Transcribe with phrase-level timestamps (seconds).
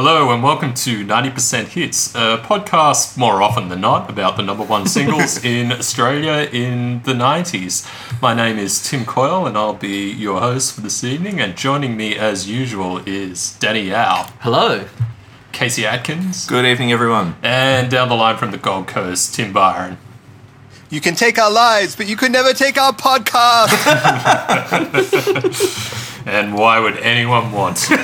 [0.00, 4.62] Hello and welcome to 90% Hits, a podcast more often than not about the number
[4.62, 7.84] one singles in Australia in the 90s.
[8.22, 11.40] My name is Tim Coyle and I'll be your host for this evening.
[11.40, 14.86] And joining me as usual is Danny Yao, Hello.
[15.50, 17.34] Casey Atkins, Good evening, everyone.
[17.42, 19.98] and down the line from the Gold Coast, Tim Byron.
[20.90, 23.74] You can take our lives, but you could never take our podcast.
[26.28, 27.94] And why would anyone want so,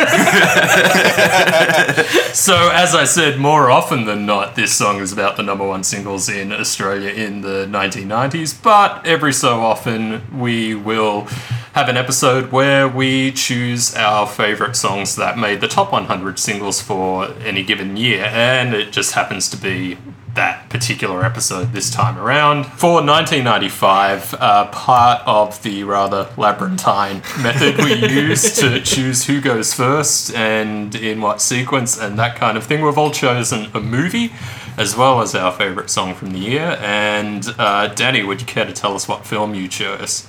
[2.72, 6.30] as I said, more often than not, this song is about the number one singles
[6.30, 8.62] in Australia in the 1990s.
[8.62, 11.28] But every so often, we will
[11.74, 16.80] have an episode where we choose our favourite songs that made the top 100 singles
[16.80, 18.24] for any given year.
[18.24, 19.98] And it just happens to be
[20.34, 22.64] that particular episode this time around.
[22.64, 29.72] For 1995, uh, part of the rather labyrinthine method we use to choose who goes
[29.72, 34.32] first and in what sequence and that kind of thing, we've all chosen a movie
[34.76, 36.76] as well as our favourite song from the year.
[36.80, 40.26] And uh, Danny, would you care to tell us what film you chose?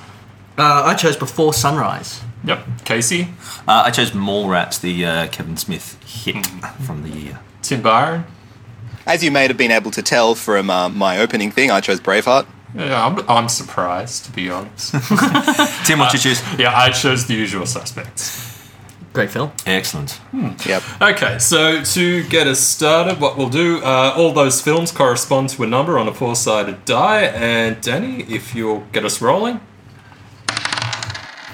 [0.58, 2.22] Uh, I chose Before Sunrise.
[2.44, 3.30] Yep, Casey,
[3.68, 6.46] Uh, I chose Mallrats, the uh, Kevin Smith hit
[6.86, 7.40] from the year.
[7.64, 8.26] Tim Byron.
[9.06, 12.00] As you may have been able to tell from uh, my opening thing, I chose
[12.00, 12.48] Braveheart.
[12.74, 14.92] Yeah, I'm, I'm surprised to be honest.
[15.86, 16.42] Tim, what you choose?
[16.58, 18.44] yeah, I chose the usual suspects.
[19.14, 19.54] Great film.
[19.66, 20.20] Excellent.
[20.66, 20.84] Yep.
[21.02, 25.64] Okay, so to get us started, what we'll do, uh, all those films correspond to
[25.64, 29.62] a number on a four sided die, and Danny, if you'll get us rolling.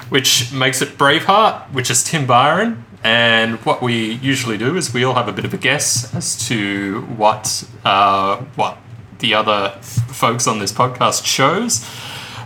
[0.09, 2.83] Which makes it Braveheart, which is Tim Byron.
[3.03, 6.37] And what we usually do is we all have a bit of a guess as
[6.47, 8.77] to what uh, what
[9.19, 11.87] the other folks on this podcast chose.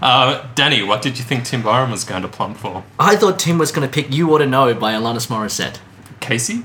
[0.02, 2.84] Uh, Danny, what did you think Tim Byron was going to plump for?
[3.00, 5.80] I thought Tim was going to pick You Ought to Know by Alanis Morissette.
[6.20, 6.64] Casey?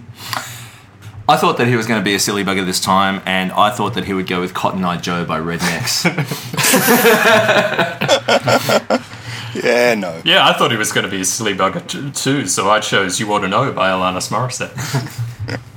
[1.29, 3.71] I thought that he was going to be a silly bugger this time, and I
[3.71, 6.07] thought that he would go with Cotton Eye Joe by Rednex.
[9.55, 10.21] Yeah, no.
[10.25, 12.81] Yeah, I thought he was going to be a silly bugger t- too, so I
[12.81, 14.77] chose You Ought to Know by Alanis Morissette.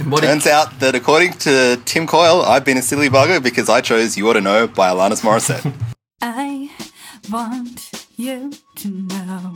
[0.00, 3.68] And what Turns out that according to Tim Coyle, I've been a silly bugger because
[3.70, 5.72] I chose You Ought to Know by Alanis Morissette.
[6.20, 6.70] I
[7.30, 9.54] want you to know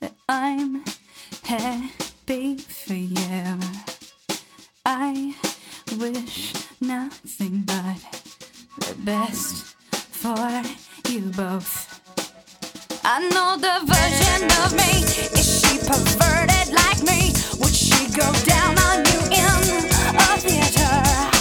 [0.00, 0.82] that I'm
[1.44, 3.58] happy for you.
[4.86, 5.34] I
[5.98, 8.00] wish nothing but
[8.88, 10.62] the best for
[11.10, 11.93] you both.
[13.06, 15.04] I know the version of me.
[15.38, 17.34] Is she perverted like me?
[17.60, 19.84] Would she go down on you in
[20.16, 21.33] a theater?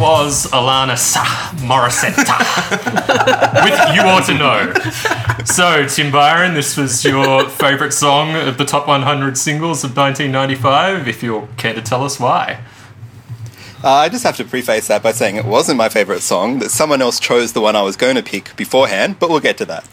[0.00, 1.14] Was Alanis
[1.60, 2.16] Morissette
[3.64, 4.72] with You Ought to Know.
[5.44, 11.08] So, Tim Byron, this was your favourite song of the top 100 singles of 1995,
[11.08, 12.60] if you'll care to tell us why.
[13.82, 16.70] Uh, I just have to preface that by saying it wasn't my favorite song, that
[16.70, 19.64] someone else chose the one I was going to pick beforehand, but we'll get to
[19.66, 19.88] that.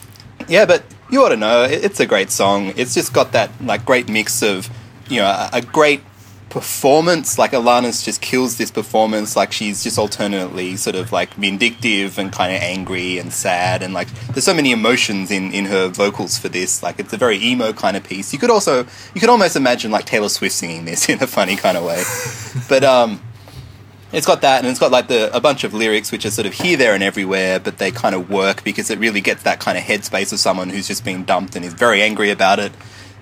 [0.50, 2.74] Yeah, but you ought to know, it's a great song.
[2.76, 4.70] It's just got that like great mix of,
[5.08, 6.02] you know, a great
[6.54, 7.40] performance.
[7.40, 9.36] Like Alanis just kills this performance.
[9.36, 13.94] Like she's just alternately sort of like vindictive and kind of angry and sad, and
[13.94, 16.84] like there's so many emotions in in her vocals for this.
[16.84, 18.32] Like it's a very emo kind of piece.
[18.32, 18.86] You could also
[19.16, 22.04] you could almost imagine like Taylor Swift singing this in a funny kind of way,
[22.70, 23.20] but um.
[24.16, 26.46] It's got that, and it's got like the a bunch of lyrics which are sort
[26.46, 29.60] of here, there, and everywhere, but they kind of work because it really gets that
[29.60, 32.72] kind of headspace of someone who's just been dumped and is very angry about it.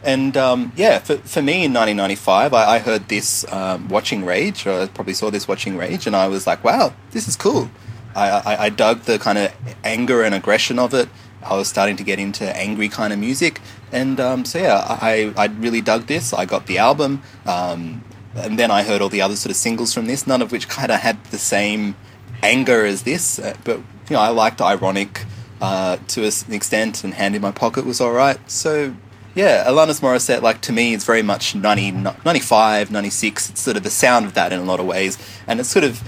[0.03, 4.65] And um, yeah, for, for me in 1995, I, I heard this um, watching Rage,
[4.65, 7.69] or I probably saw this watching Rage, and I was like, wow, this is cool.
[8.15, 9.53] I, I, I dug the kind of
[9.83, 11.07] anger and aggression of it.
[11.43, 13.61] I was starting to get into angry kind of music,
[13.91, 16.33] and um, so yeah, I, I really dug this.
[16.33, 18.03] I got the album, um,
[18.35, 20.67] and then I heard all the other sort of singles from this, none of which
[20.67, 21.95] kind of had the same
[22.43, 25.25] anger as this, uh, but you know, I liked ironic
[25.61, 28.37] uh, to an extent, and Hand in My Pocket was alright.
[28.49, 28.95] So,
[29.35, 33.49] yeah, Alanis Morissette, like to me, is very much 90, 95, 96.
[33.49, 35.17] It's sort of the sound of that in a lot of ways.
[35.47, 36.01] And it's sort of,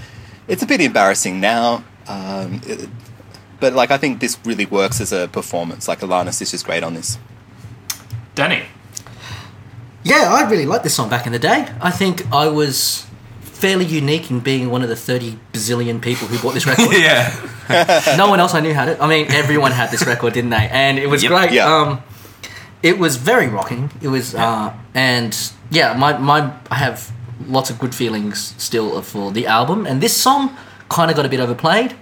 [0.47, 1.83] it's a bit embarrassing now.
[2.07, 2.89] Um, it-
[3.59, 5.87] but like, I think this really works as a performance.
[5.87, 7.17] Like, Alanis is just great on this.
[8.35, 8.63] Danny.
[10.03, 11.67] Yeah, I really liked this song back in the day.
[11.79, 13.05] I think I was
[13.41, 16.91] fairly unique in being one of the 30 bazillion people who bought this record.
[16.97, 17.33] yeah.
[18.17, 18.97] no one else I knew had it.
[18.99, 20.67] I mean, everyone had this record, didn't they?
[20.69, 21.29] And it was Yep.
[21.31, 21.51] great.
[21.53, 21.73] Yeah.
[21.73, 22.03] Um,
[22.83, 23.89] it was very rocking.
[24.01, 25.35] It was, uh, and
[25.71, 27.11] yeah, my, my I have
[27.47, 29.87] lots of good feelings still for the album.
[29.87, 30.55] And this song
[30.89, 31.95] kind of got a bit overplayed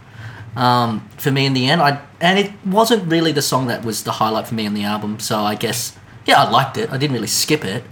[0.56, 1.82] um, for me in the end.
[1.82, 4.84] I and it wasn't really the song that was the highlight for me on the
[4.84, 5.20] album.
[5.20, 6.92] So I guess yeah, I liked it.
[6.92, 7.84] I didn't really skip it.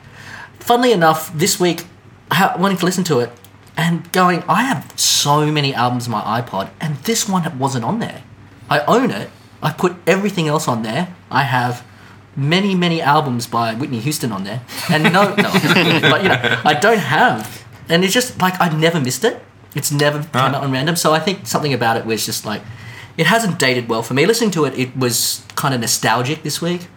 [0.59, 1.85] Funnily enough, this week,
[2.31, 3.31] ha- wanting to listen to it
[3.77, 7.99] and going, I have so many albums on my iPod, and this one wasn't on
[7.99, 8.23] there.
[8.69, 9.29] I own it.
[9.63, 11.15] I put everything else on there.
[11.31, 11.85] I have
[12.39, 15.51] many, many albums by Whitney Houston on there, and no, no,
[16.01, 17.65] but you know, I don't have.
[17.87, 19.41] And it's just like I never missed it.
[19.75, 20.95] It's never came out on random.
[20.95, 22.61] So I think something about it was just like
[23.17, 24.25] it hasn't dated well for me.
[24.25, 26.87] Listening to it, it was kind of nostalgic this week,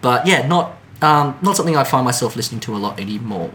[0.00, 3.50] but yeah, not um, not something I find myself listening to a lot anymore.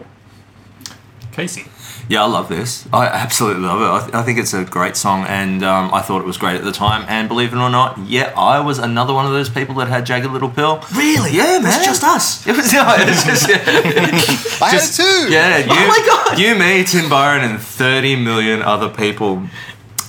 [1.32, 1.64] Casey.
[2.08, 2.86] Yeah, I love this.
[2.92, 3.84] I absolutely love it.
[3.86, 6.56] I, th- I think it's a great song, and um, I thought it was great
[6.56, 7.04] at the time.
[7.08, 10.04] And believe it or not, yeah, I was another one of those people that had
[10.04, 10.82] Jagged Little Pill.
[10.94, 11.32] Really?
[11.32, 11.66] Yeah, man.
[11.78, 12.46] It's just us.
[12.52, 13.48] It was, no, it's just,
[14.62, 15.32] I Just- had it too!
[15.32, 16.38] yeah, you, Oh my God.
[16.38, 19.42] you, me, Tim Byron, and 30 million other people.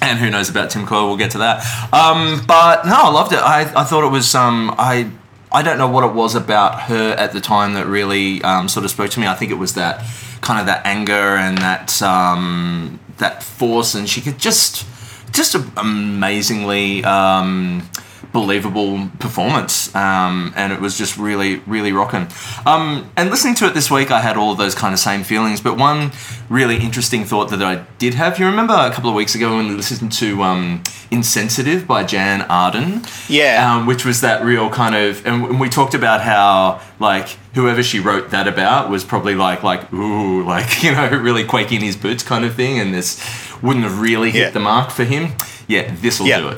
[0.01, 1.07] And who knows about Tim Coyle?
[1.07, 1.59] We'll get to that.
[1.93, 3.39] Um, but no, I loved it.
[3.39, 4.35] I, I thought it was.
[4.35, 5.09] Um, I
[5.49, 8.83] I don't know what it was about her at the time that really um, sort
[8.83, 9.27] of spoke to me.
[9.27, 10.03] I think it was that
[10.43, 14.85] kind of that anger and that um, that force, and she could just
[15.31, 17.89] just amazingly um,
[18.33, 22.27] believable performance, um, and it was just really, really rocking.
[22.65, 25.23] Um, and listening to it this week, I had all of those kind of same
[25.23, 25.61] feelings.
[25.61, 26.11] But one
[26.49, 29.67] really interesting thought that I did have, you remember a couple of weeks ago when
[29.67, 30.81] we listened to um,
[31.11, 33.75] "Insensitive" by Jann Arden, Yeah.
[33.75, 37.99] um, which was that real kind of, and we talked about how like whoever she
[37.99, 41.95] wrote that about was probably like like ooh like you know really quaking in his
[41.95, 43.23] boots kind of thing, and this
[43.61, 44.49] wouldn't have really hit Yeah.
[44.49, 45.33] the mark for him.
[45.67, 46.39] Yeah, this will Yeah.
[46.41, 46.57] do it.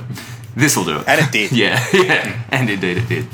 [0.56, 1.08] This will do it.
[1.08, 1.52] And it did.
[1.58, 3.28] yeah, yeah, and indeed it did.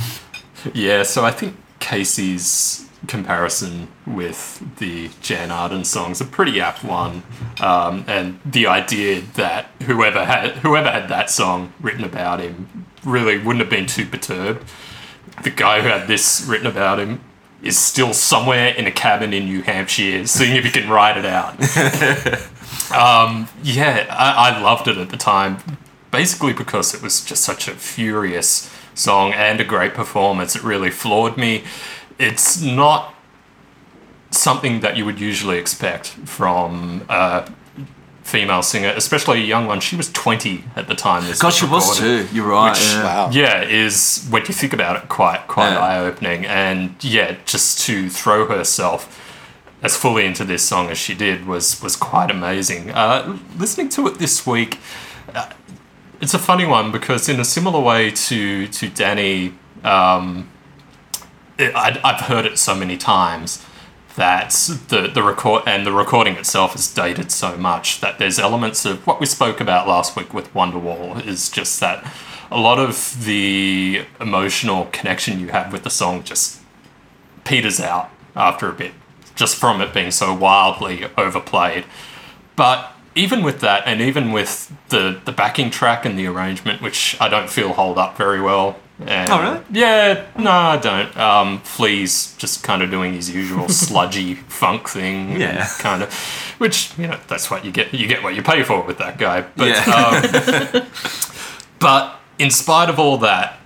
[0.73, 7.23] Yeah, so I think Casey's comparison with the Jann Arden song's a pretty apt one,
[7.59, 13.37] um, and the idea that whoever had whoever had that song written about him really
[13.37, 14.63] wouldn't have been too perturbed.
[15.43, 17.21] The guy who had this written about him
[17.63, 21.25] is still somewhere in a cabin in New Hampshire, seeing if he can write it
[21.25, 21.53] out.
[22.91, 25.57] um, yeah, I, I loved it at the time,
[26.11, 30.55] basically because it was just such a furious song and a great performance.
[30.55, 31.63] It really floored me.
[32.19, 33.13] It's not
[34.31, 37.51] something that you would usually expect from a
[38.23, 39.79] female singer, especially a young one.
[39.79, 41.23] She was 20 at the time.
[41.25, 42.35] This God, she was recorded too.
[42.35, 42.71] You're right.
[42.71, 43.03] Which- yeah.
[43.03, 43.29] Wow.
[43.31, 45.79] yeah, is when you think about it, quite quite Yeah.
[45.79, 46.45] eye opening.
[46.45, 49.17] And yeah, just to throw herself
[49.81, 52.91] as fully into this song as she did was was quite amazing.
[52.91, 54.77] Uh, listening to it this week,
[55.33, 55.47] uh,
[56.21, 60.49] it's a funny one because in a similar way to to Danny, um,
[61.57, 63.65] it, I, I've heard it so many times
[64.15, 64.51] that
[64.89, 69.05] the the record and the recording itself is dated so much that there's elements of
[69.07, 72.05] what we spoke about last week with Wonderwall is just that
[72.51, 76.61] a lot of the emotional connection you have with the song just
[77.45, 78.91] peters out after a bit
[79.33, 81.85] just from it being so wildly overplayed.
[82.55, 87.17] But even with that and even with the the backing track and the arrangement which
[87.19, 89.59] I don't feel hold up very well and Oh, really?
[89.71, 95.39] yeah no I don't um Flea's just kind of doing his usual sludgy funk thing
[95.41, 95.67] Yeah.
[95.79, 96.13] kind of
[96.59, 99.17] which you know that's what you get you get what you pay for with that
[99.17, 100.71] guy but Yeah.
[100.73, 100.87] um,
[101.79, 103.57] but in spite of all that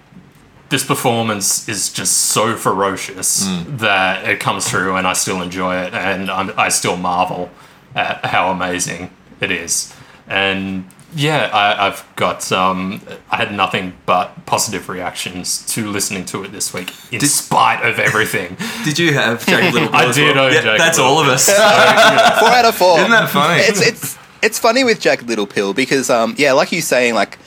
[0.69, 3.77] this performance is just so ferocious Mm.
[3.79, 7.51] that it comes through and I still enjoy it and I'm, I still marvel
[7.93, 9.11] at how amazing
[9.45, 9.93] it is.
[10.27, 12.99] And yeah, I, I've got, um,
[13.31, 17.99] I had nothing but positive reactions to listening to it this week in spite of
[17.99, 18.57] everything.
[18.83, 19.95] Did you have Jagged Little Pill?
[20.01, 20.45] I as did well?
[20.47, 21.35] own Yeah, Jagged That's Little all of Pill.
[21.35, 21.45] us.
[22.39, 22.97] Four out of four.
[22.99, 23.61] Isn't that funny?
[23.61, 27.37] it's it's it's funny with Jagged Little Pill because um yeah, like you saying like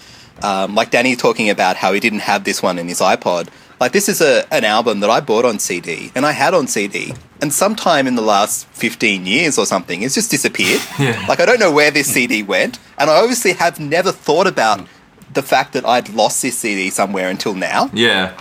[0.42, 3.48] um like Danny talking about how he didn't have this one in his iPod.
[3.80, 6.66] Like this is a an album that I bought on CD and I had on
[6.66, 10.80] CD and sometime in the last 15 years or something it's just disappeared.
[10.98, 11.24] Yeah.
[11.28, 14.86] Like I don't know where this CD went and I obviously have never thought about
[15.34, 17.90] the fact that I'd lost this CD somewhere until now.
[17.92, 18.36] Yeah.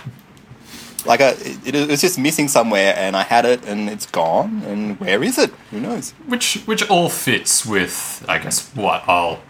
[1.06, 1.30] Like, I,
[1.64, 4.62] it, it was just missing somewhere, and I had it, and it's gone.
[4.66, 5.50] And where is it?
[5.70, 6.10] Who knows?
[6.26, 9.40] Which which all fits with, I guess, what I'll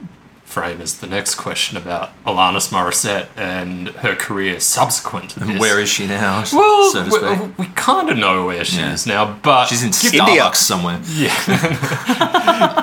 [0.59, 5.61] frame as the next question about Alanis Morissette and her career subsequent to And this.
[5.61, 6.43] where is she now?
[6.53, 8.93] Well, so we, we kind of know where she Yeah.
[8.93, 10.55] is now, but She's in given, Starbucks India.
[10.55, 11.01] somewhere.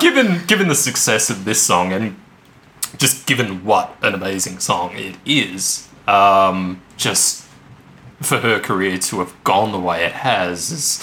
[0.00, 2.16] given given the success of this song and
[2.96, 7.44] just given what an amazing song it is, um, just
[8.22, 11.02] for her career to have gone the way it has is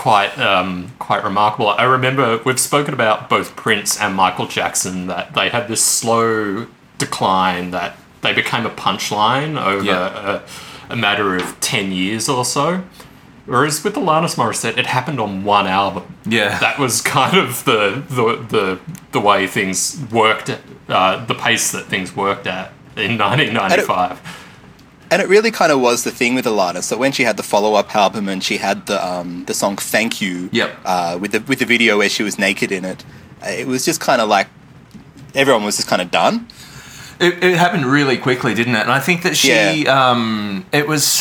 [0.00, 1.68] quite um, quite remarkable.
[1.68, 6.66] I remember we've spoken about both Prince and Michael Jackson that they had this slow
[6.96, 10.40] decline that they became a punchline over Yeah.
[10.88, 12.82] a, a matter of ten years or so.
[13.44, 16.04] Whereas with Alanis Morissette, it happened on one album.
[16.24, 16.58] Yeah.
[16.60, 18.80] that was kind of the the the,
[19.12, 20.48] the way things worked,
[20.88, 24.18] uh, the pace that things worked at in 1995.
[25.12, 26.82] And it really kind of was the thing with Alana.
[26.84, 29.76] So when she had the follow up album and she had the um, the song
[29.76, 30.70] "Thank You," Yep.
[30.84, 33.04] uh, with the with the video where she was naked in it,
[33.44, 34.46] it was just kind of like
[35.34, 36.46] everyone was just kind of done.
[37.18, 38.80] It, it happened really quickly, didn't it?
[38.82, 40.10] And I think that she, Yeah.
[40.10, 41.20] um, it was,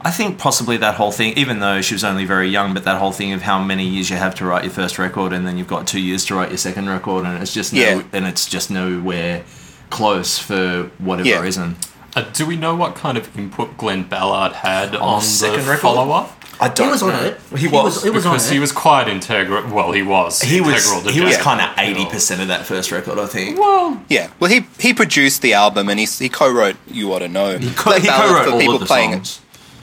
[0.00, 2.98] I think possibly that whole thing, even though she was only very young, but that
[2.98, 5.58] whole thing of how many years you have to write your first record and then
[5.58, 8.02] you've got two years to write your second record, and it's just no, Yeah.
[8.14, 9.44] and it's just nowhere
[9.90, 11.40] close for whatever Yeah.
[11.40, 11.76] reason.
[12.18, 15.70] Uh, do we know what kind of input Glen Ballard had on, the second the
[15.70, 15.82] record?
[15.82, 16.34] follow up?
[16.60, 17.40] I He was on it.
[17.56, 18.04] He was.
[18.04, 18.60] It was on Because he it.
[18.60, 19.72] was quite integral.
[19.72, 20.42] Well, he was.
[20.42, 21.02] He was.
[21.04, 23.58] to He was kind of eighty percent of that first record, I think.
[23.58, 27.28] Well, Yeah, well, he he produced the album and he he co-wrote "You Ought to
[27.28, 29.40] Know." He, co- he co-wrote for all people of the playing songs.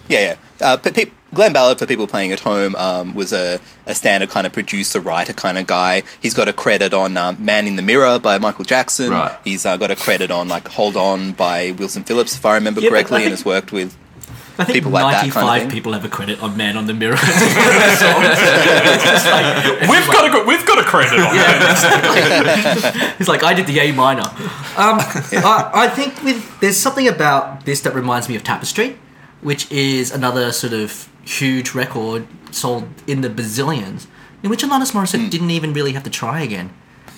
[0.10, 0.36] Yeah, yeah.
[0.68, 4.30] Uh, but pe- Glen Ballard, for people playing at home, um, was a, a standard
[4.30, 6.04] kind of producer, writer kind of guy.
[6.22, 9.12] He's got a credit on um, Man in the Mirror by Michael Jackson.
[9.12, 9.38] Right.
[9.44, 12.82] He's uh, got a credit on like Hold On by Wilson Phillips, if I remember
[12.82, 13.96] Yeah, correctly, I and has worked with.
[14.58, 15.70] I think people like that kind of 95 thing.
[15.70, 17.16] people have a credit on Man on the Mirror.
[19.92, 23.16] we've got a we've got a credit on that.
[23.18, 24.22] He's like, I did the A minor.
[24.22, 28.98] Um, I, I think with there's something about this that reminds me of Tapestry,
[29.42, 34.08] which is another sort of huge record sold in the bazillions,
[34.44, 35.30] in which Alanis Morissette hmm.
[35.30, 36.72] didn't even really have to try again.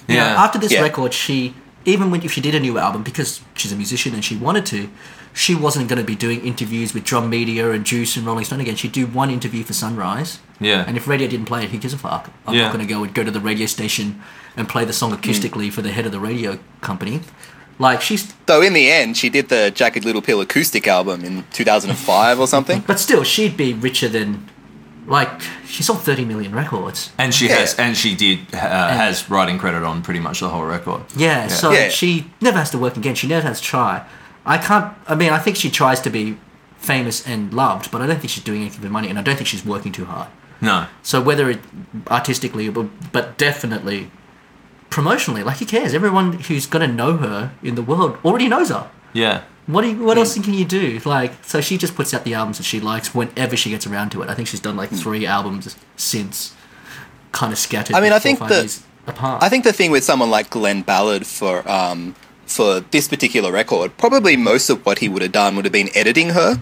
[0.08, 0.44] You know, Yeah.
[0.44, 0.82] after this Yeah.
[0.82, 1.54] record, she
[1.86, 4.66] even when if she did a new album because she's a musician and she wanted
[4.66, 4.90] to,
[5.34, 8.60] she wasn't going to be doing interviews with Drum Media and Juice and Rolling Stone
[8.60, 8.76] again.
[8.76, 10.40] She'd do one interview for Sunrise.
[10.60, 10.84] Yeah.
[10.86, 12.30] And if radio didn't play it, who gives a fuck?
[12.46, 12.64] I'm Yeah.
[12.64, 14.20] not going to go and go to the radio station
[14.58, 15.76] and play the song acoustically hmm.
[15.76, 17.22] for the head of the radio company.
[17.80, 21.44] Like she's, Though in the end, she did the Jagged Little Pill acoustic album in
[21.54, 22.84] 2005 or something.
[22.88, 24.50] but still, she'd be richer than,
[25.06, 25.30] like,
[25.68, 27.12] she sold 30 million records.
[27.20, 27.58] And she Yeah.
[27.58, 31.02] has, and she did uh, has writing credit on pretty much the whole record.
[31.16, 31.90] Yeah, so Yeah.
[31.90, 33.14] she never has to work again.
[33.16, 34.02] She never has to try.
[34.46, 34.94] I can't.
[35.08, 36.38] I mean, I think she tries to be
[36.80, 39.36] famous and loved, but I don't think she's doing anything for money, and I don't
[39.36, 40.28] think she's working too hard.
[40.62, 41.60] No, So whether it
[42.10, 44.10] artistically, but, but definitely
[44.89, 45.94] promotionally, like who cares?
[45.94, 48.89] Everyone who's gonna know her in the world already knows her.
[49.13, 51.00] yeah, What do you, what else can you do?
[51.06, 54.12] Like, so she just puts out the albums that she likes whenever she gets around
[54.12, 54.29] to it.
[54.29, 56.53] I think she's done like three albums since,
[57.32, 57.96] kind of scattered.
[57.96, 59.44] I mean, I think the apart.
[59.44, 62.15] I think the thing with someone like Glen Ballard for um,
[62.46, 65.89] for this particular record, probably most of what he would have done would have been
[65.96, 66.62] editing her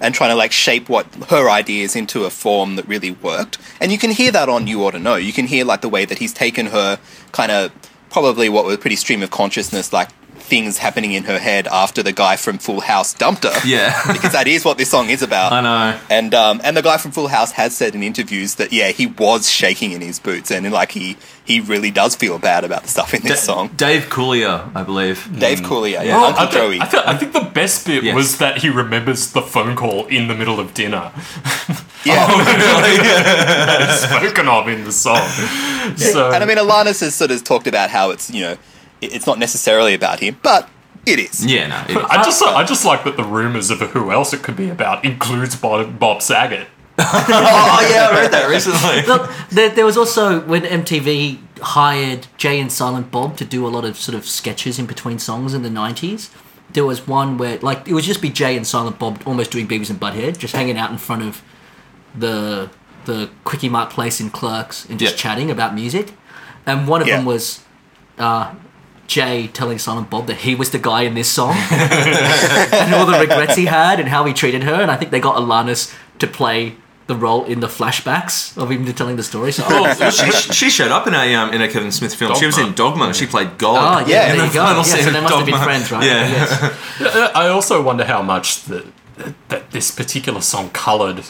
[0.00, 3.58] and trying to like shape what her ideas into a form that really worked.
[3.80, 5.16] And you can hear that on You Ought to Know.
[5.16, 6.98] You can hear like the way that he's taken her
[7.32, 7.72] kind of
[8.10, 10.10] probably what was pretty stream of consciousness, like
[10.44, 13.66] things happening in her head after the guy from Full House dumped her.
[13.66, 13.98] yeah.
[14.12, 15.52] because that is what this song is about.
[15.52, 15.98] I know.
[16.10, 19.06] And um, and the guy from Full House has said in interviews that yeah, he
[19.06, 22.88] was shaking in his boots, and like he he really does feel bad about the
[22.88, 23.68] stuff in this song.
[23.76, 25.28] Dave Coulier, I believe.
[25.38, 26.80] Dave Coulier, yeah, Well, Uncle I, thi- Joey.
[26.80, 28.14] I, thi- I think the best bit Yes.
[28.14, 31.10] was that he remembers the phone call in the middle of dinner.
[32.04, 35.26] yeah, spoken of in the song.
[35.96, 38.56] So, and I mean, Alanis has sort of talked about how it's you know
[39.00, 40.68] it's not necessarily about him, but
[41.06, 41.44] it is.
[41.44, 41.84] Yeah, no.
[41.88, 42.04] it is.
[42.10, 45.04] I just I just like that the rumors of who else it could be about
[45.04, 46.68] includes Bob, Bob Saget.
[46.98, 49.02] oh yeah, I read that recently.
[49.08, 53.68] Look, there, there was also when MTV hired Jay and Silent Bob to do a
[53.68, 56.30] lot of sort of sketches in between songs in the nineties.
[56.72, 59.66] There was one where like it would just be Jay and Silent Bob almost doing
[59.66, 61.42] Beavis and Butthead, just hanging out in front of
[62.16, 62.70] the
[63.06, 65.18] the Quickie Mart place in Clerks and just Yeah.
[65.18, 66.12] chatting about music.
[66.64, 67.16] And one of Yeah.
[67.16, 67.60] them was
[68.18, 68.52] uh,
[69.06, 73.18] Jay telling Silent Bob that he was the guy in this song and all the
[73.18, 74.74] regrets he had and how he treated her.
[74.74, 78.86] And I think they got Alanis to play the role in the flashbacks of him
[78.94, 79.52] telling the story.
[79.52, 82.34] So, Oh, well, she, she showed up in a um, in a Kevin Smith film.
[82.36, 83.12] She was in Dogma.
[83.12, 84.04] She played God.
[84.04, 84.64] oh Yeah, yeah, in there the you go.
[84.64, 86.04] final Yeah, so they must have been friends, right?
[86.04, 86.28] Yeah.
[87.00, 87.32] Yes.
[87.34, 88.86] I also wonder how much that
[89.48, 91.24] that this particular song coloured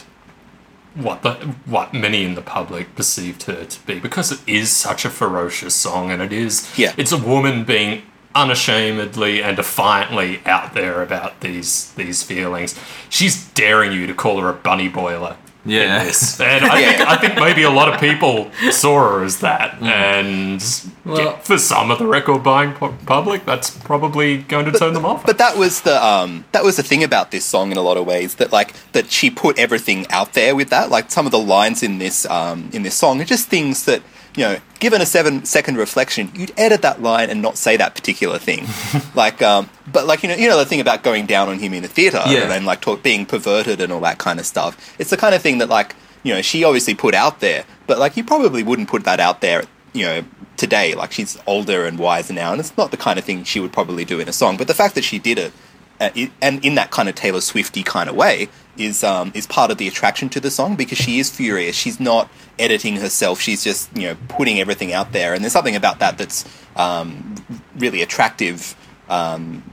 [0.95, 1.33] what the
[1.65, 5.75] what many in the public perceived her to be because it is such a ferocious
[5.75, 6.93] song and it is Yeah.
[6.97, 12.75] it's a woman being unashamedly and defiantly out there about these these feelings.
[13.09, 15.37] She's daring you to call her a bunny boiler.
[15.65, 16.03] Yeah.
[16.03, 16.07] In.
[16.39, 19.87] And I think I think maybe a lot of people saw her as that mm.
[19.87, 24.93] and Well- yeah, for some of the record buying public that's probably going to turn
[24.93, 25.25] them off.
[25.25, 27.95] But that was the um, that was the thing about this song in a lot
[27.97, 30.89] of ways that like that she put everything out there with that.
[30.89, 34.01] Like some of the lines in this um, in this song are just things that
[34.35, 37.95] you know, given a seven second reflection, you'd edit that line and not say that
[37.95, 38.65] particular thing.
[39.15, 41.73] like, um, but like you know, you know the thing about going down on him
[41.73, 42.51] in the theater Yeah.
[42.51, 44.93] and like talk, being perverted and all that kind of stuff.
[44.99, 47.97] It's the kind of thing that like you know she obviously put out there, but
[47.99, 49.63] like you probably wouldn't put that out there.
[49.95, 50.25] You know,
[50.57, 53.59] today, like she's older and wiser now, and it's not the kind of thing she
[53.59, 54.57] would probably do in a song.
[54.57, 55.53] But the fact that she did it,
[55.99, 56.09] uh,
[56.41, 59.77] and in that kind of Taylor Swifty kind of way, is um, is part of
[59.77, 61.75] the attraction to the song because she is furious.
[61.75, 63.39] She's not editing herself.
[63.39, 67.35] She's just you know putting everything out there, and there's something about that that's um,
[67.77, 68.75] really attractive
[69.09, 69.63] um,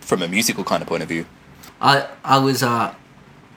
[0.00, 1.26] from a musical kind of point of view.
[1.80, 2.94] I I was uh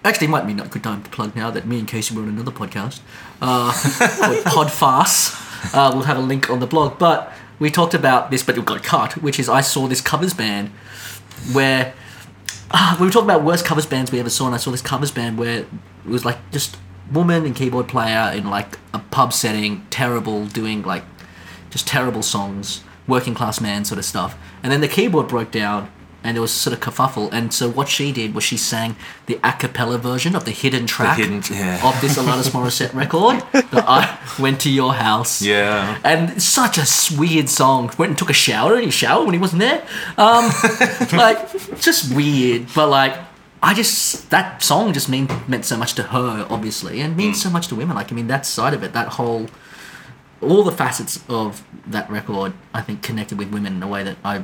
[0.04, 2.16] actually it might be not a good time to plug now that me and Casey
[2.16, 3.00] were on another podcast
[3.42, 3.72] uh,
[4.46, 5.41] called Podfast.
[5.74, 8.66] Uh, we'll have a link on the blog, but we talked about this, but it
[8.66, 9.14] got cut.
[9.22, 10.70] Which is I saw this covers band
[11.54, 11.94] where
[12.72, 14.82] uh, we were talking about worst covers bands we ever saw, and I saw this
[14.82, 15.68] covers band where it
[16.06, 16.78] was like just
[17.12, 21.04] woman and keyboard player in like a pub setting, terrible, doing like
[21.70, 24.38] just terrible songs, working class man sort of stuff.
[24.64, 25.92] And then the keyboard broke down
[26.24, 27.32] and there was sort of kerfuffle.
[27.32, 30.86] And so what she did was she sang the a cappella version of the hidden
[30.88, 31.88] track hidden- yeah.
[31.88, 33.42] of this Alanis Morissette record.
[33.72, 35.42] that I went to your house.
[35.42, 36.00] Yeah.
[36.04, 36.86] And such a
[37.20, 37.92] weird song.
[37.98, 39.84] Went and took a shower in his shower when he wasn't there.
[40.18, 40.52] Um,
[41.14, 42.68] like, just weird.
[42.76, 43.18] But like,
[43.64, 47.50] I just that song just mean meant so much to her, obviously, and means so
[47.50, 47.96] much to women.
[47.96, 49.48] Like, I mean, that side of it, that whole,
[50.42, 54.18] all the facets of that record, I think connected with women in a way that
[54.24, 54.44] I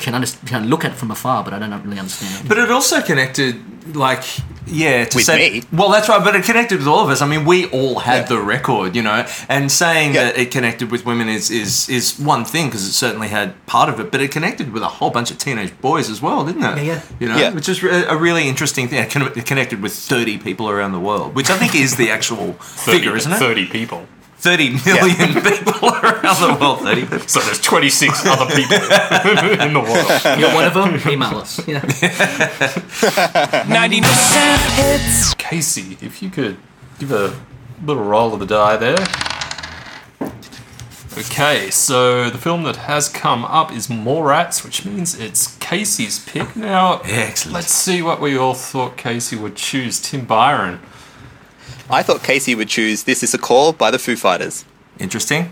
[0.00, 2.48] can understand, can look at it from afar, but I don't really understand.
[2.48, 4.24] But it also connected, like,
[4.66, 5.62] yeah, to With say, me?
[5.72, 6.22] Well, that's right.
[6.22, 7.20] But it connected with all of us.
[7.22, 8.28] I mean, we all had Yeah.
[8.34, 9.26] the record, you know.
[9.48, 10.24] And saying Yeah.
[10.24, 13.88] that it connected with women is is is one thing because it certainly had part
[13.88, 14.10] of it.
[14.12, 16.76] But it connected with a whole bunch of teenage boys as well, didn't it?
[16.78, 17.00] Yeah, yeah.
[17.20, 17.50] You know, Yeah.
[17.50, 18.98] which is a really interesting thing.
[19.04, 22.54] It it connected with thirty people around the world, which I think is the actual
[22.60, 23.38] 30, figure, isn't it?
[23.38, 24.06] 30 people.
[24.40, 26.80] 30 million people around the world.
[26.80, 27.18] 30 people.
[27.28, 28.76] So there's 26 other people
[29.60, 30.38] in the world.
[30.40, 31.12] You're one of them.
[31.12, 31.60] Email us.
[31.68, 31.80] Yeah.
[33.64, 35.34] 90% hits.
[35.34, 36.56] Casey, if you could
[36.98, 37.34] give a
[37.84, 38.96] little roll of the die there.
[41.18, 46.54] Okay, so the film that has come up is Mallrats, which means it's Casey's pick.
[46.56, 47.54] Now, Excellent.
[47.54, 50.00] let's see what we all thought Casey would choose.
[50.00, 50.80] Tim Byron.
[51.90, 54.64] I thought Casey would choose "This Is a Call" by the Foo Fighters.
[54.98, 55.50] Interesting.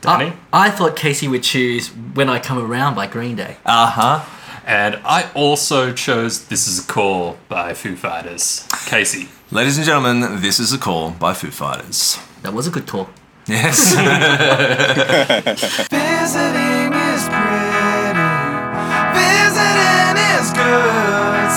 [0.00, 0.32] Danny.
[0.52, 3.56] I, I thought Casey would choose When I Come Around by Green Day.
[3.64, 4.24] Uh huh.
[4.66, 8.66] And I also chose This Is a Call by Foo Fighters.
[8.86, 9.28] Casey.
[9.50, 12.18] Ladies and gentlemen, this is a call by Foo Fighters.
[12.42, 13.08] That was a good call.
[13.46, 13.92] Yes.
[15.90, 18.14] Visiting is pretty.
[19.14, 21.53] Visiting is good.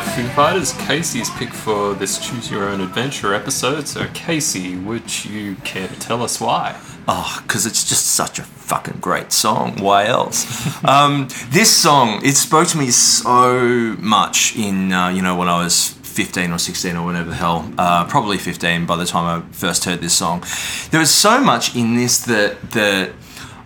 [0.00, 3.88] Foo Fighters, Casey's pick for this Choose Your Own Adventure episode.
[3.88, 6.80] So, Casey, would you care to tell us why?
[7.08, 9.76] Oh, because it's just such a fucking great song.
[9.80, 10.84] Why else?
[10.84, 15.62] um, this song, it spoke to me so much in, uh, you know, when I
[15.62, 19.52] was 15 or 16 or whatever the hell, uh, probably 15 by the time I
[19.52, 20.44] first heard this song.
[20.90, 23.12] There was so much in this that, that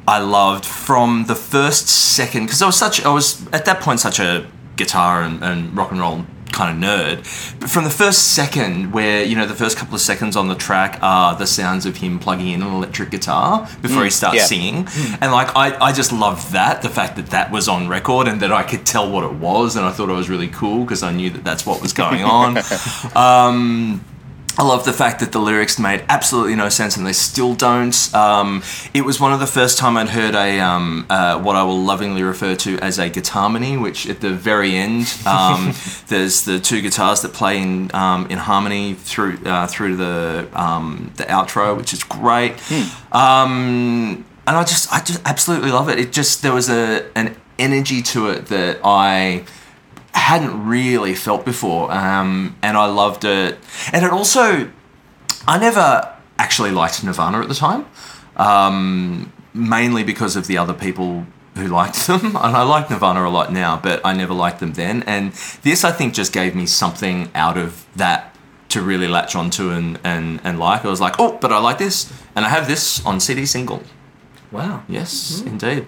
[0.07, 4.01] I loved from the first second, because I was such, I was at that point
[4.01, 4.47] such a
[4.83, 7.61] guitar and, and rock and roll kind of nerd.
[7.61, 10.55] But from the first second, where you know the first couple of seconds on the
[10.55, 14.45] track are the sounds of him plugging in an electric guitar before he starts yeah.
[14.45, 14.89] singing,
[15.21, 18.41] and like I, I just loved that the fact that that was on record and
[18.41, 21.03] that I could tell what it was, and I thought it was really cool because
[21.03, 22.59] I knew that that's what was going on.
[23.17, 24.05] um,
[24.59, 28.15] I love the fact that the lyrics made absolutely no sense, and they still don't.
[28.15, 28.63] Um,
[28.93, 31.83] it was one of the first time I'd heard a um, uh, what I will
[31.83, 35.73] lovingly refer to as a guitarmony, which at the very end, um,
[36.09, 41.13] there's the two guitars that play in um, in harmony through uh, through the um,
[41.17, 42.53] the outro, which is great.
[43.13, 45.99] Um, and I just I just absolutely love it.
[45.99, 49.45] It just there was a an energy to it that I
[50.19, 53.59] hadn't really felt before, um, and I loved it.
[53.93, 54.71] And it also,
[55.47, 57.87] I never actually liked Nirvana at the time,
[58.37, 62.37] um, mainly because of the other people who liked them.
[62.37, 65.03] And I like Nirvana a lot now, but I never liked them then.
[65.05, 68.37] And this, I think, just gave me something out of that
[68.71, 70.85] to really latch onto and, and, and like.
[70.85, 73.83] I was like, oh, but I like this, and I have this on CD single.
[74.51, 74.83] Wow.
[74.89, 75.87] Yes, indeed.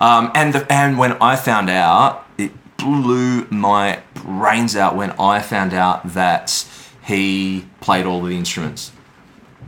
[0.00, 2.23] Um, and the, and when I found out,
[2.84, 6.66] blew my brains out when I found out that
[7.04, 8.92] he played all the instruments.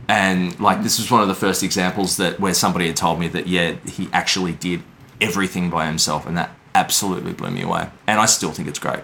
[0.07, 3.27] And like this was one of the first examples that where somebody had told me
[3.29, 4.83] that yeah, he actually did
[5.19, 7.89] everything by himself, and that absolutely blew me away.
[8.05, 9.01] And I still think it's great.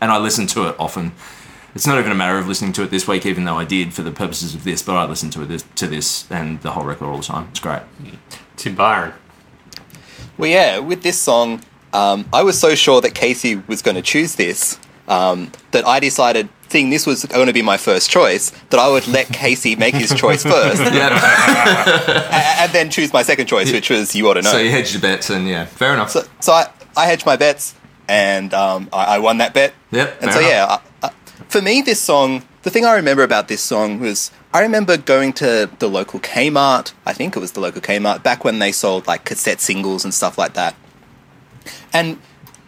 [0.00, 1.12] And I listen to it often.
[1.74, 3.92] It's not even a matter of listening to it this week, even though I did
[3.92, 4.80] for the purposes of this.
[4.80, 7.48] But I listen to it this, to this and the whole record all the time.
[7.50, 7.82] It's great.
[8.56, 9.12] Tim Byron.
[10.38, 11.62] Well, yeah, with this song,
[11.96, 14.78] um, I was so sure that Casey was going to choose this
[15.08, 18.88] um, that I decided, seeing this was going to be my first choice, that I
[18.88, 21.10] would let Casey make his choice first Yeah.
[22.30, 24.50] a- and then choose my second choice, which was You Ought to Know.
[24.52, 26.10] So you hedged your bets, and yeah, fair enough.
[26.10, 27.74] So, so I, I hedged my bets,
[28.08, 29.72] and um, I, I won that bet.
[29.92, 31.10] Yep, And so yeah, I, I,
[31.48, 35.32] for me, this song, the thing I remember about this song was I remember going
[35.34, 36.92] to the local Kmart.
[37.06, 40.12] I think it was the local Kmart back when they sold like cassette singles and
[40.12, 40.74] stuff like that.
[41.92, 42.18] And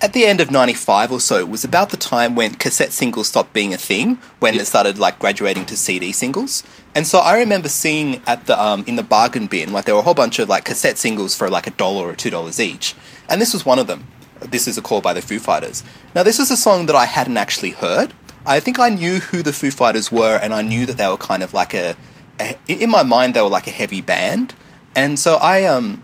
[0.00, 3.28] at the end of 95 or so, it was about the time when cassette singles
[3.28, 4.62] stopped being a thing, when Yeah.
[4.62, 6.62] it started like graduating to CD singles.
[6.94, 10.00] And so I remember seeing at the um, in the bargain bin, like there were
[10.00, 12.94] a whole bunch of like cassette singles for like a dollar or two dollars each.
[13.28, 14.06] And this was one of them.
[14.40, 15.82] This is a call by the Foo Fighters.
[16.14, 18.14] Now this is a song that I hadn't actually heard.
[18.46, 21.16] I think I knew who the Foo Fighters were, and I knew that they were
[21.18, 21.96] kind of like a,
[22.40, 24.54] a in my mind they were like a heavy band.
[24.94, 26.02] And so I um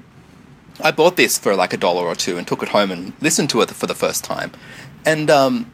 [0.81, 3.51] I bought this for like a dollar or two and took it home and listened
[3.51, 4.53] to it for the first time.
[5.05, 5.73] And um,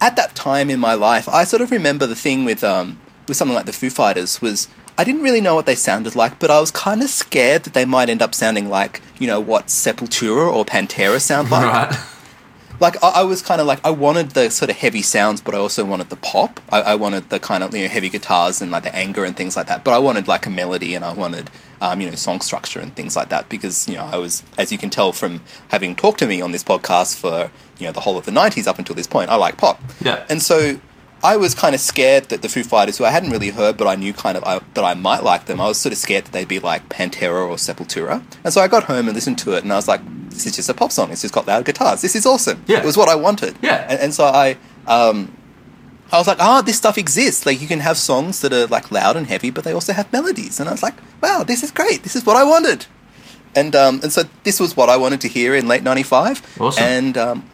[0.00, 3.36] at that time in my life, I sort of remember the thing with um, with
[3.36, 6.50] something like the Foo Fighters was I didn't really know what they sounded like, but
[6.50, 9.66] I was kind of scared that they might end up sounding like you know what
[9.66, 12.00] Sepultura or Pantera sound like right.
[12.80, 15.54] like I, I was kind of like I wanted the sort of heavy sounds, but
[15.54, 16.60] I also wanted the pop.
[16.70, 19.36] I, I wanted the kind of you know heavy guitars and like the anger and
[19.36, 19.84] things like that.
[19.84, 21.50] But I wanted like a melody and I wanted
[21.82, 24.70] um, you know song structure and things like that because you know I was, as
[24.70, 28.00] you can tell from having talked to me on this podcast for you know the
[28.00, 29.82] whole of the '90s up until this point, I like pop.
[30.00, 30.24] Yeah.
[30.30, 30.80] And so
[31.24, 33.88] I was kind of scared that the Foo Fighters, who I hadn't really heard, but
[33.88, 36.24] I knew kind of I, that I might like them, I was sort of scared
[36.26, 38.22] that they'd be like Pantera or Sepultura.
[38.44, 40.56] And so I got home and listened to it, and I was like, this is
[40.56, 41.10] just a pop song.
[41.10, 42.00] It's just got loud guitars.
[42.00, 42.64] This is awesome.
[42.66, 42.78] Yeah.
[42.78, 43.56] It was what I wanted.
[43.60, 43.86] Yeah.
[43.88, 45.36] And, and so I, um,
[46.12, 47.46] I was like, oh, this stuff exists.
[47.46, 50.12] Like you can have songs that are like loud and heavy, but they also have
[50.12, 50.60] melodies.
[50.60, 52.02] And I was like, wow, this is great.
[52.02, 52.86] This is what I wanted.
[53.54, 56.60] And um, and so this was what I wanted to hear in late '95.
[56.60, 56.84] Awesome.
[56.84, 57.50] And um,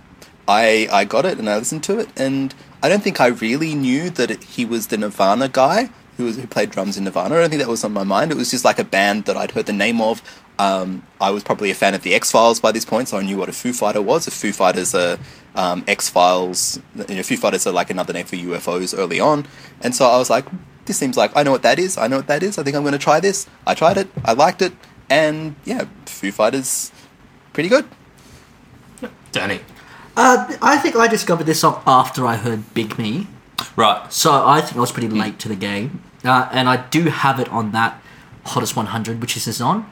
[0.46, 3.74] I I got it and I listened to it, and I don't think I really
[3.74, 7.36] knew that it, he was the Nirvana guy who was who played drums in Nirvana.
[7.36, 8.30] I don't think that was on my mind.
[8.30, 10.22] It was just like a band that I'd heard the name of.
[10.58, 13.22] Um, I was probably a fan of the X Files by this point, so I
[13.22, 14.26] knew what a Foo Fighter was.
[14.26, 15.18] A Foo Fighters are
[15.58, 16.80] um, X Files.
[16.94, 19.46] You know, Foo Fighters are like another name for UFOs early on,
[19.82, 20.46] and so I was like,
[20.86, 21.98] this seems like I know what that is.
[21.98, 22.56] I know what that is.
[22.56, 23.46] I think I'm going to try this.
[23.66, 24.08] I tried it.
[24.24, 24.72] I liked it,
[25.10, 26.92] and yeah, Foo Fighters,
[27.52, 27.84] pretty good.
[29.32, 29.60] Danny.
[30.16, 33.26] Uh, I think I discovered this song after I heard Big Me.
[33.76, 34.12] Right.
[34.12, 36.02] So I think I was pretty late to the game.
[36.24, 38.02] Uh, and I do have it on that
[38.46, 39.90] Hottest 100, which this is on.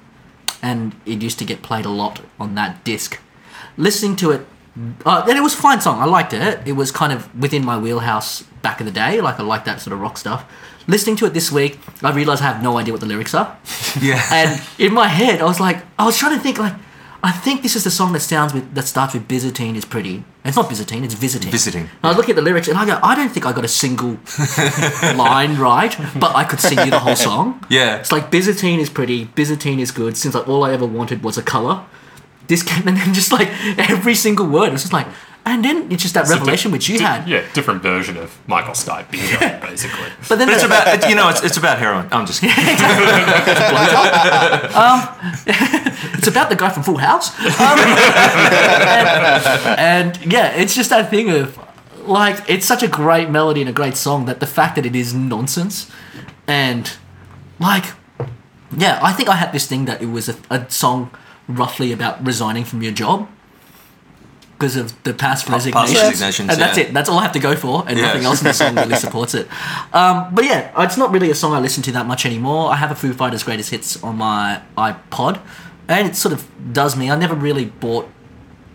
[0.63, 3.21] And it used to get played a lot on that disc.
[3.77, 4.47] Listening to it,
[5.05, 6.01] uh, and it was a fine song.
[6.01, 6.61] I liked it.
[6.67, 9.21] It was kind of within my wheelhouse back in the day.
[9.21, 10.45] Like I like that sort of rock stuff.
[10.89, 13.57] Listening to it this week, I realized I have no idea what the lyrics are.
[14.01, 14.23] Yeah.
[14.31, 16.75] And in my head, I was like, I was trying to think like,
[17.23, 20.23] I think this is the song that sounds with that starts with Byzantine is pretty.
[20.45, 21.51] It's not Byzantine, it's visiting.
[21.51, 21.83] Visiting.
[21.83, 23.69] And I look at the lyrics and I go, I don't think I got a
[23.69, 24.19] single
[25.17, 27.65] line right, but I could sing you the whole song.
[27.71, 27.97] Yeah.
[28.01, 30.17] It's like Byzantine is pretty, Byzantine is good.
[30.19, 31.85] Since like all I ever wanted was a color.
[32.49, 35.07] This came and then just like every single word, it's just like,
[35.45, 37.29] and then it's just that It's a di- revelation which you di- had.
[37.29, 40.09] Yeah, different version of Michael Stipe bingo, basically.
[40.29, 42.09] But then But it's about it- you know it's, it's about heroin.
[42.11, 42.55] I'm just kidding.
[45.47, 47.31] It's about the guy from Full House.
[47.61, 47.79] Um,
[49.79, 51.59] and, and, yeah, it's just that thing of
[52.07, 54.95] like it's such a great melody and a great song that the fact that it
[54.95, 55.91] is nonsense
[56.47, 56.93] and
[57.59, 57.85] like
[58.77, 61.11] yeah, I think I had this thing that it was a, a song
[61.49, 63.29] roughly about resigning from your job
[64.59, 66.85] because of the past past resignations, resignations, and that's yeah.
[66.85, 66.95] it.
[66.95, 68.07] That's all I have to go for, and Yeah.
[68.07, 69.49] nothing else in the song really supports it.
[69.93, 72.71] Um, but yeah, it's not really a song I listen to that much anymore.
[72.73, 75.41] I have a Foo Fighters Greatest Hits on my iPod,
[75.89, 77.11] and it sort of does me.
[77.11, 78.09] I never really bought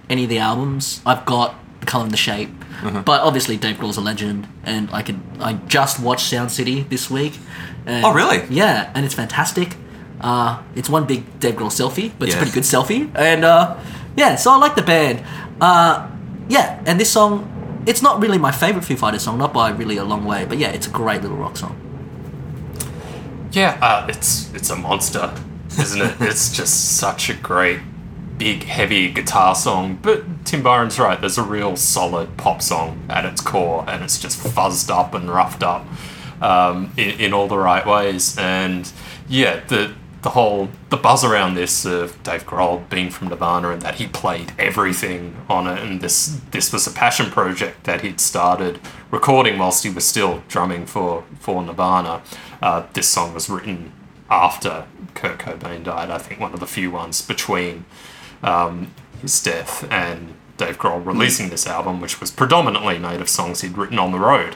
[0.08, 1.02] any of the albums.
[1.06, 2.50] I've got The Color and the Shape,
[2.82, 3.02] Mm-hmm.
[3.02, 7.10] but obviously Dave Grohl's a legend, and I could I just watched Sound City this
[7.12, 7.38] week.
[7.86, 8.44] and- Oh, really?
[8.50, 9.76] Yeah, and it's fantastic.
[10.22, 13.78] Uh, it's one big Dave Grohl selfie, but it's a pretty good selfie, and uh,
[14.16, 15.24] yeah, so I like the band.
[15.60, 16.08] Uh,
[16.48, 19.98] yeah, and this song, it's not really my favorite Foo Fighters song, not by really
[19.98, 21.76] a long way, but yeah, it's a great little rock song.
[23.52, 25.34] Yeah, uh, it's it's a monster,
[25.80, 26.16] isn't it?
[26.22, 27.80] it's just such a great,
[28.38, 29.98] big, heavy guitar song.
[30.02, 31.20] But Tim Byron's right.
[31.20, 35.30] There's a real solid pop song at its core, and it's just fuzzed up and
[35.30, 35.86] roughed up
[36.42, 38.38] um, in, in all the right ways.
[38.38, 38.92] And
[39.28, 43.82] yeah, the the whole the buzz around this of Dave Grohl being from Nirvana and
[43.82, 48.20] that he played everything on it, and this this was a passion project that he'd
[48.20, 48.80] started
[49.10, 52.22] recording whilst he was still drumming for for Nirvana.
[52.62, 53.92] Uh, this song was written
[54.30, 56.10] after Kurt Cobain died.
[56.10, 57.86] I think one of the few ones between
[58.44, 63.62] um, his death and Dave Grohl releasing this album, which was predominantly made of songs
[63.62, 64.56] he'd written on the road.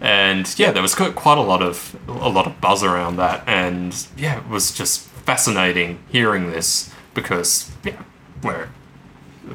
[0.00, 4.06] And yeah, there was quite a lot of a lot of buzz around that, and
[4.16, 8.02] yeah, it was just fascinating hearing this because yeah,
[8.40, 8.70] where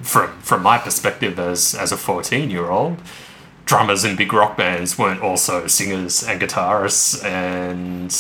[0.02, 2.98] from from my perspective as as a fourteen year old,
[3.66, 8.16] drummers in big rock bands weren't also singers and guitarists and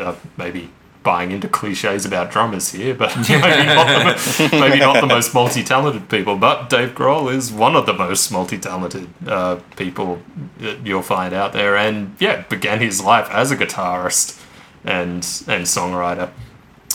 [0.00, 0.70] uh, maybe
[1.02, 6.08] buying into cliches about drummers here, but maybe, not the, maybe not the most multi-talented
[6.08, 6.36] people.
[6.36, 10.20] But Dave Grohl is one of the most multi-talented uh, people
[10.58, 14.42] that you'll find out there, and yeah, began his life as a guitarist
[14.82, 16.30] and and songwriter.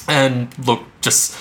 [0.10, 1.38] And look, just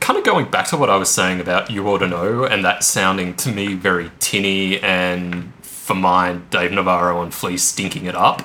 [0.00, 2.64] kind of going back to what I was saying about You Ought to Know, and
[2.64, 8.14] that sounding to me very tinny, and for mine, Dave Navarro and Flea stinking it
[8.14, 8.42] up.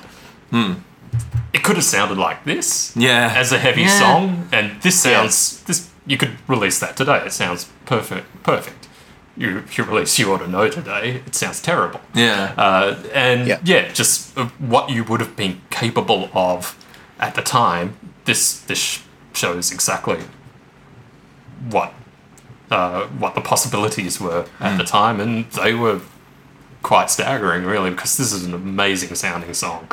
[1.52, 3.32] It could have sounded like this Yeah.
[3.36, 3.98] as a heavy Yeah.
[3.98, 5.88] song, and this sounds this.
[6.06, 7.22] You could release that today.
[7.26, 8.26] It sounds perfect.
[8.42, 8.88] Perfect.
[9.36, 12.00] You if you release You Ought to Know today, it sounds terrible.
[12.14, 12.52] Yeah.
[12.56, 13.58] Uh, and Yeah.
[13.64, 13.88] yeah.
[13.92, 16.74] just what you would have been capable of
[17.20, 17.96] at the time.
[18.24, 18.98] This this sh-
[19.32, 20.20] shows exactly
[21.70, 21.94] what
[22.70, 26.00] uh, what the possibilities were at the time, and they were
[26.82, 29.88] quite staggering, really, because this is an amazing sounding song.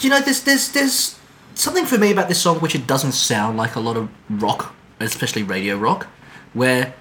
[0.00, 1.18] you know, there's there's there's
[1.54, 4.74] something for me about this song which it doesn't sound like a lot of rock,
[5.00, 6.06] especially radio rock,
[6.52, 6.94] where,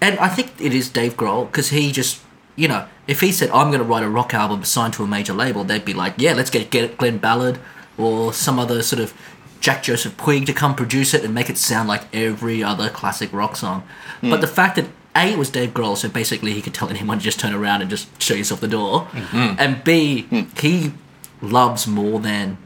[0.00, 2.22] and I think it is Dave Grohl because he just,
[2.56, 5.06] you know, if he said I'm going to write a rock album signed to a
[5.06, 7.58] major label, they'd be like, yeah, let's get get Glen Ballard
[7.98, 9.12] or some other sort of
[9.60, 13.32] Jack Joseph Puig to come produce it and make it sound like every other classic
[13.32, 13.82] rock song.
[14.20, 14.40] But hmm.
[14.40, 17.24] the fact that a it was Dave Grohl, so basically he could tell anyone to
[17.24, 19.54] just turn around and just show yourself the door, hmm.
[19.58, 20.42] and B hmm.
[20.58, 20.92] he
[21.42, 22.58] loves more than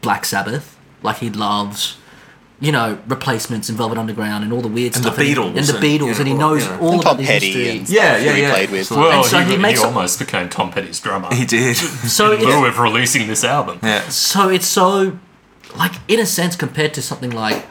[0.00, 0.78] Black Sabbath.
[1.02, 1.98] Like he loves,
[2.60, 5.04] you know, replacements and Velvet Underground and all the weird stuff.
[5.04, 5.26] And the stuff.
[5.26, 6.78] he- Beatles and the Beatles, yeah, and he knows yeah.
[6.78, 7.78] all And about Tom the Petty history.
[7.78, 8.52] and Yeah, stuff yeah, he yeah.
[8.52, 8.90] played with.
[8.90, 11.76] Well, And so he, he he makes a- almost became Tom Petty's drummer he did.
[11.76, 13.78] So in it's, lieu of releasing this album.
[13.82, 14.08] yeah.
[14.08, 15.18] so it's so,
[15.76, 17.64] like in a sense, compared to something like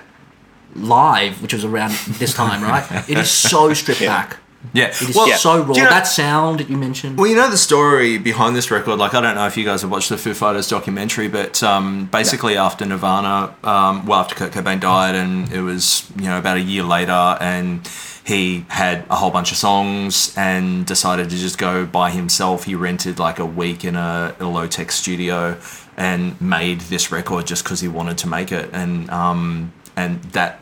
[0.75, 3.09] Live, which was around this time, right?
[3.09, 4.07] It is so stripped Yeah.
[4.09, 4.37] back.
[4.73, 4.85] Yeah.
[4.87, 5.75] It is Well, so raw.
[5.75, 7.17] you know- that sound that you mentioned.
[7.17, 8.97] Well, you know the story behind this record.
[8.97, 12.05] Like, I don't know if you guys have watched the Foo Fighters documentary, but um,
[12.11, 16.57] basically after Nirvana, um, well, after Kurt Cobain died, and it was you know about
[16.57, 17.87] a year later, and
[18.25, 22.63] he had a whole bunch of songs and decided to just go by himself.
[22.63, 25.57] He rented like a week in a, a low tech studio
[25.97, 30.60] and made this record just because he wanted to make it, and um, and that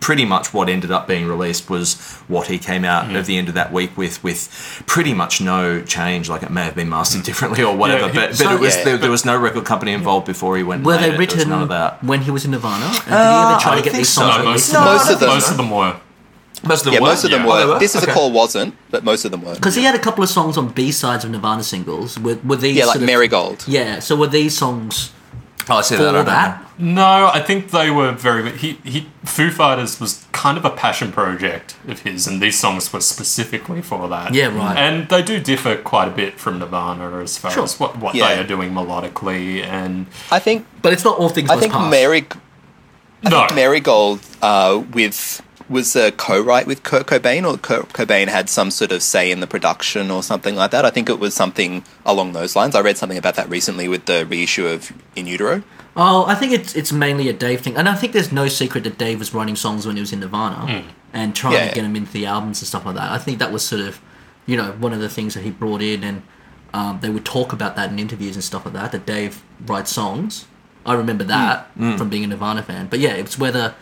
[0.00, 1.94] pretty much what ended up being released was
[2.26, 3.16] what he came out Mm.
[3.20, 6.64] of the end of that week with with pretty much no change like it may
[6.64, 8.06] have been mastered differently or whatever.
[8.08, 8.84] Yeah, but, but So- it was Yeah.
[8.84, 11.10] there, there was no record company involved before he went and Were made they it.
[11.10, 12.84] There was written none of that when he was in Nirvana?
[12.86, 14.22] And did he Uh, ever try I to get think these so.
[14.22, 14.72] songs No, most.
[14.72, 15.94] No, Most of them- most of them were.
[16.64, 17.46] Most of them Yeah, were most of them yeah.
[17.46, 17.52] were.
[17.62, 17.78] Oh, were?
[17.78, 18.12] This is Okay.
[18.12, 19.54] a call wasn't, but most of them were.
[19.54, 22.18] Because he had a couple of songs on B sides of Nirvana singles.
[22.18, 23.64] Were, were these Yeah, like sort of- Marigold.
[23.66, 25.10] Yeah, so were these songs
[25.68, 26.58] oh, I see for that, I that?
[26.58, 26.68] don't know.
[26.84, 28.50] No, I think they were very.
[28.56, 32.92] He, he Foo Fighters was kind of a passion project of his, and these songs
[32.92, 34.34] were specifically for that.
[34.34, 34.76] Yeah, right.
[34.76, 37.62] And they do differ quite a bit from Nirvana as far Sure.
[37.64, 38.34] as what, what Yeah.
[38.34, 41.90] they are doing melodically, and I think But it's not all things I think pass.
[41.90, 42.26] Mary
[43.24, 45.40] I no, think Marigold uh, with
[45.72, 49.40] was a co-write with Kurt Cobain, or Kurt Cobain had some sort of say in
[49.40, 50.84] the production or something like that.
[50.84, 52.74] I think it was something along those lines.
[52.74, 55.62] I read something about that recently with the reissue of In Utero.
[55.96, 58.84] Oh, I think it's it's mainly a Dave thing, and I think there's no secret
[58.84, 60.88] that Dave was writing songs when he was in Nirvana hmm.
[61.12, 61.68] and trying Yeah.
[61.68, 63.10] to get them into the albums and stuff like that.
[63.10, 64.00] I think that was sort of,
[64.46, 66.22] you know, one of the things that he brought in, and
[66.72, 68.92] um, they would talk about that in interviews and stuff like that.
[68.92, 70.46] That Dave writes songs.
[70.86, 71.92] I remember that hmm.
[71.92, 71.96] Hmm.
[71.98, 72.86] from being a Nirvana fan.
[72.86, 73.74] But yeah, it's whether.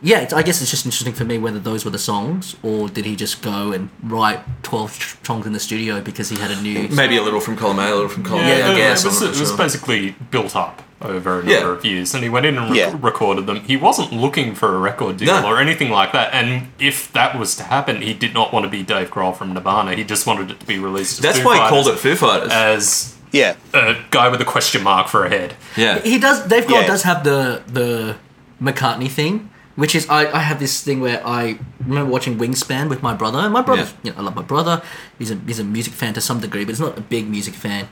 [0.00, 2.88] Yeah, it's, I guess it's just interesting for me whether those were the songs, or
[2.88, 6.60] did he just go and write twelve songs in the studio because he had a
[6.62, 8.76] new Maybe a little from column A, a little from column yeah, B, I it,
[8.76, 9.04] guess.
[9.04, 9.56] it was, it was sure.
[9.56, 11.68] basically built up over a number Yeah.
[11.72, 12.98] of years, and he went in and rec- Yeah.
[13.00, 13.60] recorded them.
[13.60, 15.48] He wasn't looking for a record deal No.
[15.48, 18.70] or anything like that, and if that was to happen, he did not want to
[18.70, 19.94] be Dave Grohl from Nirvana.
[19.94, 21.18] He just wanted it to be released.
[21.18, 22.52] As That's Foo why he called it Foo Fighters.
[22.52, 25.54] as Yeah, a guy with a question mark for a head.
[25.76, 25.98] yeah.
[26.00, 26.46] He does.
[26.46, 26.86] Dave Grohl Yeah.
[26.86, 28.16] does have the the
[28.62, 33.00] McCartney thing, which is I, I have this thing where I remember watching Wingspan with
[33.08, 33.90] my brother, and my brother, Yeah.
[34.02, 34.82] you know, I love my brother.
[35.18, 37.54] He's a he's a music fan to some degree, but he's not a big music
[37.54, 37.88] fan.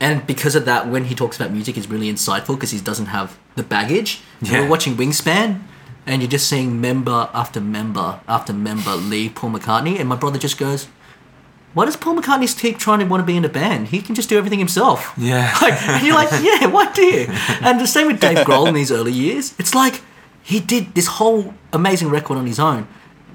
[0.00, 3.06] And because of that, when he talks about music, he's really insightful because he doesn't
[3.18, 4.10] have the baggage.
[4.42, 4.60] So Yeah.
[4.62, 5.60] we're watching Wingspan,
[6.06, 10.38] and you're just seeing member after member after member leave Paul McCartney, and my brother
[10.38, 10.86] just goes.
[11.74, 13.88] Why does Paul McCartney keep trying to want to be in a band?
[13.88, 15.12] He can just do everything himself.
[15.18, 15.54] Yeah.
[15.62, 17.26] Like, and you're like, yeah, why do you?
[17.60, 19.54] And the same with Dave Grohl in these early years.
[19.58, 20.00] It's like
[20.52, 22.86] he did this whole amazing record on his own,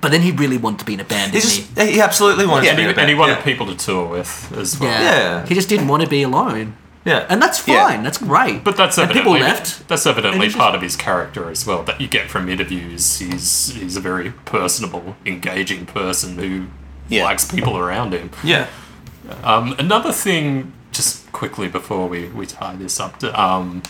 [0.02, 2.46] but then he really wanted to be in a band, He didn't just he absolutely
[2.48, 3.02] wanted Yeah, to be he, in a band.
[3.04, 3.44] and he wanted yeah.
[3.50, 4.90] people to tour with as well.
[4.90, 5.12] Yeah.
[5.20, 5.46] Yeah.
[5.46, 6.76] He just didn't want to be alone.
[7.06, 7.26] Yeah.
[7.30, 7.86] And that's Yeah.
[7.86, 8.02] fine.
[8.04, 8.64] That's great.
[8.64, 9.88] But that's and evidently people left.
[9.90, 11.84] That's evidently and just- part of his character as well.
[11.84, 13.20] That you get from interviews.
[13.20, 16.66] He's he's a very personable, engaging person who
[17.10, 17.26] Yeah.
[17.26, 18.32] likes people around him.
[18.44, 18.66] Yeah.
[19.44, 23.84] Um, another thing, just quickly before we, we tie this up, to, um,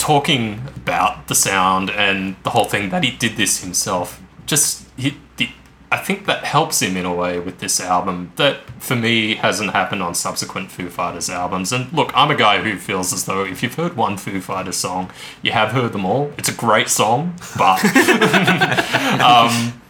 [0.00, 4.20] talking about the sound and the whole thing that he did this himself.
[4.46, 5.50] Just he, the,
[5.92, 8.32] I think that helps him in a way with this album.
[8.36, 11.70] That for me hasn't happened on subsequent Foo Fighters albums.
[11.70, 14.76] And look, I'm a guy who feels as though if you've heard one Foo Fighters
[14.76, 15.10] song,
[15.42, 16.32] you have heard them all.
[16.38, 17.84] It's a great song, but
[19.20, 19.80] um,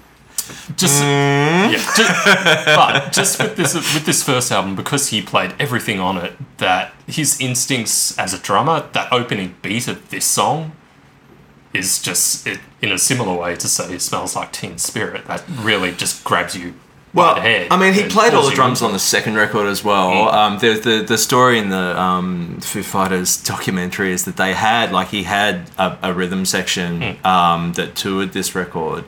[0.76, 6.00] just yeah, just, but just with this with this first album because he played everything
[6.00, 10.72] on it that his instincts as a drummer that opening beat of this song
[11.72, 15.26] is just it, in a similar way to say it smells like teen spirit.
[15.26, 16.74] That really just grabs you
[17.12, 20.28] Well, the I mean, he played all the drums on the second record as well.
[20.28, 24.92] Um, there's the the story in the um, Foo Fighters documentary is that they had
[24.92, 29.04] like he had a, a rhythm section um, that toured this record,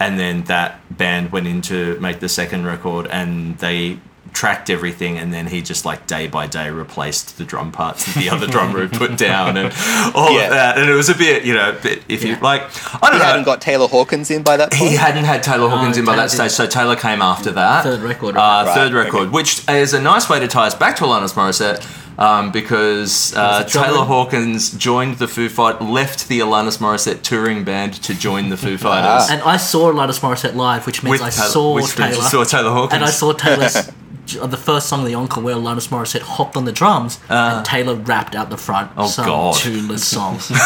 [0.00, 3.98] and then that band went in to make the second record, and they
[4.32, 8.18] tracked everything and then he just like day by day replaced the drum parts that
[8.20, 9.72] the other drummer had put down and
[10.14, 10.44] all Yeah.
[10.46, 12.62] of that and it was a bit you know bit, if you like
[13.00, 14.90] I don't he know hadn't got Taylor Hawkins in by that point.
[14.90, 17.52] he hadn't had Taylor Hawkins No, in by that Taylor stage, so Taylor came after
[17.52, 17.84] that.
[17.84, 18.74] Third record, Uh, right?
[18.74, 19.28] third record, okay.
[19.28, 21.86] which is a nice way to tie us back to Alanis Morissette.
[22.16, 23.88] Um, because uh, Was it drummer?
[23.88, 28.56] Taylor Hawkins joined the Foo Fighters, left the Alanis Morissette touring band to join the
[28.56, 29.28] Foo Fighters.
[29.30, 32.22] And I saw Alanis Morissette live, which means With I Taylor- saw Taylor.
[32.22, 32.94] saw Taylor Hawkins.
[32.94, 33.90] And I saw Taylor's
[34.26, 37.94] the first song of the encore where Alanis Morissette hopped on the drums and Taylor
[37.94, 39.02] rapped out the front Uh.
[39.02, 39.54] Oh, some God.
[39.56, 40.48] tuneless songs.
[40.48, 40.56] but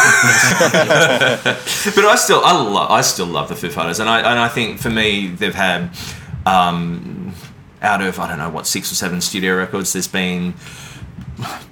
[2.05, 4.79] I still, I love, I still love the Foo Fighters, and I and I think
[4.79, 5.89] for me they've had,
[6.45, 7.33] um,
[7.81, 10.53] out of I don't know what six or seven studio records, there's been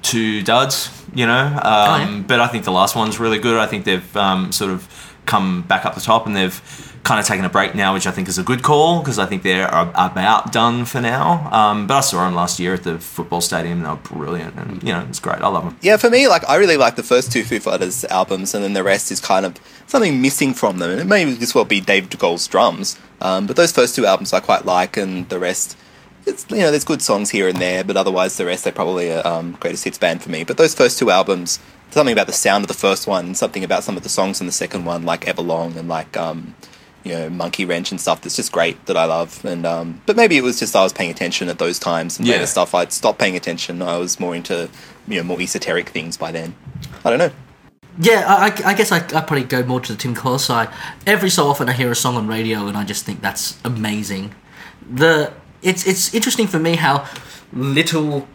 [0.02, 1.46] two duds, you know.
[1.46, 2.24] Um, yeah.
[2.28, 3.58] But I think the last one's really good.
[3.58, 4.88] I think they've um, sort of
[5.26, 6.62] come back up the top, and they've
[7.08, 9.26] kind of taken a break now, which I think is a good call because I
[9.26, 11.50] think they're about done for now.
[11.54, 14.84] Um, but I saw them last year at the football stadium; they were brilliant, and
[14.84, 15.42] you know it's great.
[15.42, 15.78] I love them.
[15.82, 18.74] Yeah, for me, like I really like the first two Foo Fighters albums, and then
[18.74, 20.92] the rest is kind of something missing from them.
[20.92, 24.34] And it may just well be Dave Grohl's drums, um, but those first two albums
[24.34, 25.78] I quite like, and the rest,
[26.28, 29.10] it's you know there's good songs here and there, but otherwise the rest they're probably
[29.10, 30.44] a um, greatest hits band for me.
[30.44, 31.60] But those first two albums,
[31.92, 34.46] something about the sound of the first one, something about some of the songs in
[34.48, 36.56] the second one, like Everlong and like um,
[37.04, 39.44] you know Monkey Wrench and stuff, that's just great that I love.
[39.46, 42.28] And um, but maybe it was just I was paying attention at those times, and
[42.28, 42.34] Yeah.
[42.36, 43.82] later stuff I'd stopped paying attention.
[43.82, 44.70] I was more into
[45.08, 46.56] you know more esoteric things by then.
[47.06, 47.32] I don't know.
[48.00, 50.70] yeah, I, I- I guess I, I probably go more to the Tim Cole side.
[51.08, 54.36] Every so often I hear a song on radio and I just think that's amazing.
[54.90, 57.08] The it's it's interesting for me how
[57.54, 58.28] little.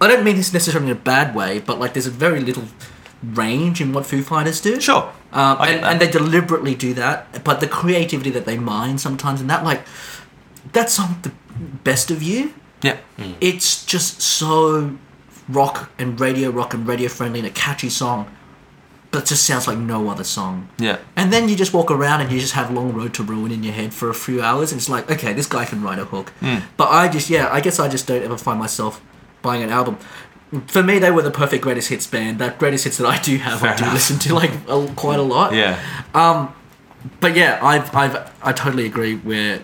[0.00, 2.64] I don't mean this necessarily in a bad way, but like there's a very little
[3.22, 4.80] range in what Foo Fighters do.
[4.80, 5.12] Sure.
[5.32, 9.50] Um, and, and they deliberately do that, but the creativity that they mine sometimes, and
[9.50, 9.82] that like,
[10.72, 11.32] that's some the
[11.84, 12.54] best of you.
[12.80, 12.98] Yeah.
[13.40, 14.96] It's just so
[15.48, 18.32] rock and radio rock and radio friendly and a catchy song,
[19.10, 20.68] but it just sounds like no other song.
[20.78, 20.98] Yeah.
[21.16, 23.62] And then you just walk around and you just have Long Road to Ruin in
[23.62, 26.04] your head for a few hours, and it's like, okay, this guy can write a
[26.04, 26.30] hook.
[26.40, 26.58] Hmm.
[26.76, 29.00] But I just, yeah, I guess I just don't ever find myself
[29.42, 29.98] buying an album.
[30.66, 32.38] For me, they were the perfect greatest hits band.
[32.38, 33.94] That greatest hits that I do have, I do enough.
[33.94, 35.54] listen to like a, quite a lot.
[35.54, 35.78] Yeah.
[37.20, 39.16] But yeah, I've, I've, I totally agree.
[39.16, 39.62] Where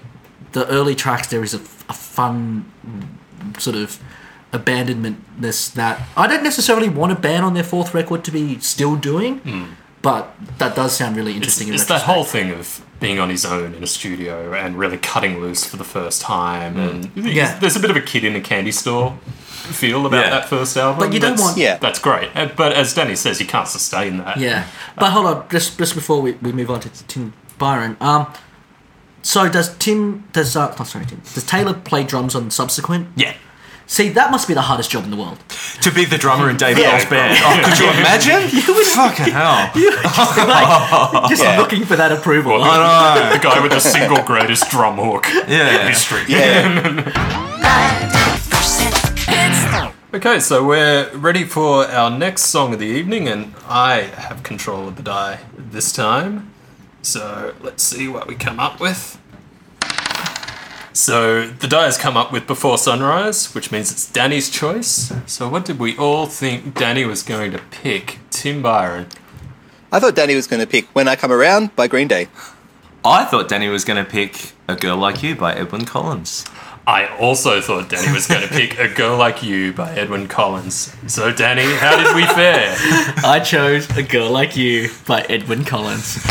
[0.53, 2.71] the early tracks, there is a, a fun
[3.59, 3.99] sort of
[4.59, 8.97] abandonmentness that I don't necessarily want a band on their fourth record to be still
[8.97, 9.77] doing.
[10.03, 11.69] But that does sound really It's, interesting.
[11.69, 14.99] in it's that whole thing of being on his own in a studio and really
[14.99, 16.77] cutting loose for the first time.
[16.79, 17.59] And Yeah.
[17.59, 19.17] there's a bit of a kid in a candy store
[19.49, 20.31] feel about Yeah.
[20.31, 20.99] that first album.
[21.01, 21.79] But you don't That's- want- Yeah.
[21.79, 22.29] That's great.
[22.55, 24.37] But as Danny says, you can't sustain that.
[24.37, 24.65] Yeah,
[24.99, 27.97] but hold on, just just before we, we move on to Tim Byron.
[28.01, 28.27] Um,
[29.23, 33.09] so does Tim does uh, oh, sorry Tim does Taylor play drums on Subsequent?
[33.17, 33.33] Yeah.
[33.87, 35.39] See, that must be the hardest job in the world.
[35.83, 36.99] To be the drummer in Dave Yeah.
[36.99, 37.39] Grohl's band.
[37.45, 38.59] Oh, could you imagine?
[38.69, 39.71] you would, Fucking hell.
[40.49, 41.59] like, just Yeah.
[41.59, 42.63] looking for that approval.
[42.63, 42.77] I
[43.29, 43.31] know.
[43.35, 45.81] The guy with the single greatest drum hook Yeah.
[45.83, 46.23] in history.
[46.29, 47.13] Yeah.
[50.15, 54.87] Okay, so we're ready for our next song of the evening, and I have control
[54.87, 56.53] of the die this time.
[57.03, 59.19] So let's see what we come up with.
[60.95, 65.13] So the die has come up with Before Sunrise, which means it's Danny's choice.
[65.27, 68.21] So what did we all think Danny was going to pick?
[68.31, 69.09] Tim Byron.
[69.91, 72.29] I thought Danny was going to pick When I Come Around by Green Day.
[73.05, 76.45] I thought Danny was going to pick A Girl Like You by Edwyn Collins.
[76.87, 80.95] I also thought Danny was going to pick A Girl Like You by Edwyn Collins.
[81.09, 82.73] So Danny, how did we fare?
[83.25, 86.25] I chose a girl like you by Edwyn Collins.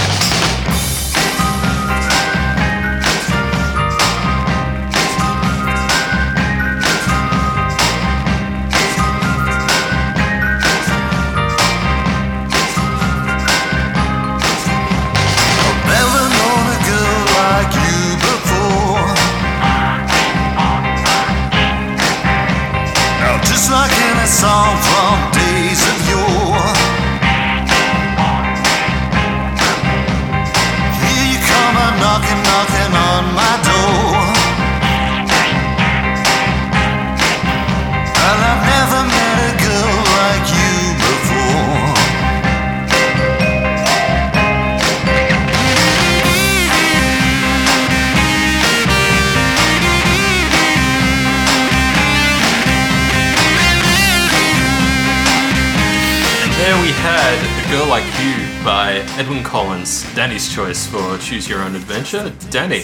[59.23, 62.33] Edwyn Collins, Danny's choice for Choose Your Own Adventure.
[62.49, 62.83] Danny,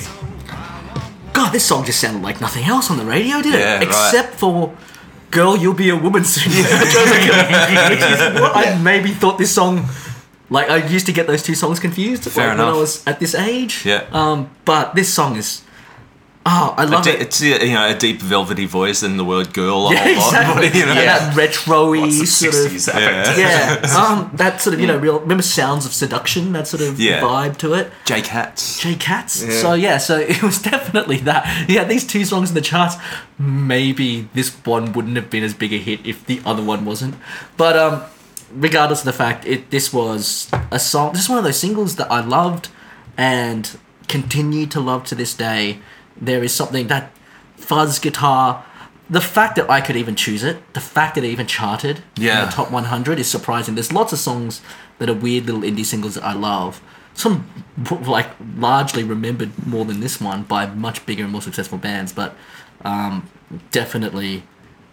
[1.34, 3.60] God, this song just sounded like nothing else on the radio, did it?
[3.60, 3.84] Yeah, right.
[3.84, 4.74] Except for
[5.32, 9.86] "Girl, You'll Be a Woman Soon." Which is what I maybe thought this song.
[10.50, 13.20] Like I used to get those two songs confused Fair like, when I was at
[13.20, 13.86] this age.
[13.86, 14.06] Yeah.
[14.14, 15.62] Um, but this song is.
[16.52, 17.22] Oh, I A love de- it.
[17.22, 20.26] it's you know a deep velvety voice and the word girl Yeah, whole lot.
[20.64, 20.80] exactly.
[20.80, 20.93] You know?
[20.93, 22.95] Yeah, that retro-y lots of sort 60s of.
[22.95, 23.38] affect.
[23.38, 25.20] Yeah, um, that sort of you know real.
[25.20, 26.54] Remember Sounds of Seduction?
[26.54, 27.22] That sort of Yeah.
[27.22, 27.91] vibe to it.
[28.06, 28.80] Jake Hatz.
[28.80, 29.34] Jay Katz.
[29.62, 31.70] So yeah, so it was definitely that.
[31.70, 32.95] Yeah, these two songs in the charts.
[33.38, 37.16] Maybe this one wouldn't have been as big a hit if the other one wasn't.
[37.58, 38.02] But um,
[38.52, 41.14] regardless of the fact, it this was a song.
[41.14, 42.70] This is one of those singles that I loved
[43.18, 43.78] and
[44.08, 45.80] continue to love to this day.
[46.22, 47.12] There is something that
[47.58, 48.66] fuzz guitar.
[49.10, 52.24] The fact that I could even choose it, the fact that it even charted in
[52.24, 52.46] Yeah.
[52.46, 53.76] the top 100 is surprising.
[53.76, 54.62] There's lots of songs
[55.00, 56.82] that are weird little indie singles that I love.
[57.16, 57.46] Some
[58.06, 62.36] like largely remembered more than this one by much bigger and more successful bands, but
[62.86, 63.28] um,
[63.72, 64.44] definitely,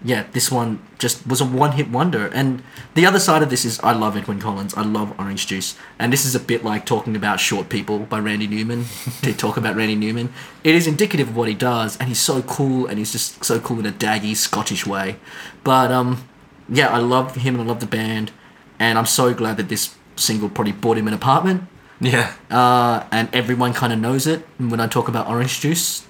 [0.04, 2.28] yeah, this one just was a one-hit wonder.
[2.28, 2.62] And
[2.94, 4.74] the other side of this is I love Edwyn Collins.
[4.74, 8.18] I love Orange Juice, and this is a bit like talking about Short People by
[8.18, 8.84] Randy Newman.
[9.22, 10.32] to talk about Randy Newman,
[10.64, 13.58] it is indicative of what he does, and he's so cool, and he's just so
[13.58, 15.16] cool in a daggy Scottish way.
[15.64, 16.26] But um,
[16.68, 18.32] yeah, I love him and I love the band,
[18.78, 21.64] and I'm so glad that this single probably bought him an apartment.
[22.00, 22.32] Yeah.
[22.50, 24.46] Uh, and everyone kind of knows it.
[24.58, 26.05] When I talk about orange juice,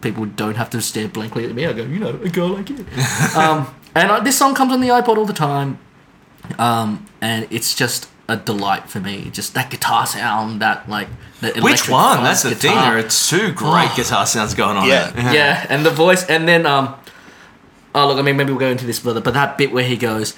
[0.00, 1.66] people don't have to stare blankly at me.
[1.66, 2.76] I go, you know, a girl like you.
[3.36, 5.78] um, and uh, this song comes on the iPod all the time,
[6.58, 9.30] um, and it's just a delight for me.
[9.30, 11.08] Just that guitar sound, that like
[11.40, 12.18] that Which one?
[12.18, 12.74] fuzz That's the thing.
[12.74, 13.94] There are two great Oh.
[13.96, 14.86] guitar sounds going on.
[14.88, 15.10] Yeah.
[15.10, 15.34] there.
[15.34, 16.94] yeah, and the voice, and then um,
[17.94, 19.96] oh look, I mean maybe we'll go into this further, but that bit where he
[19.96, 20.34] goes,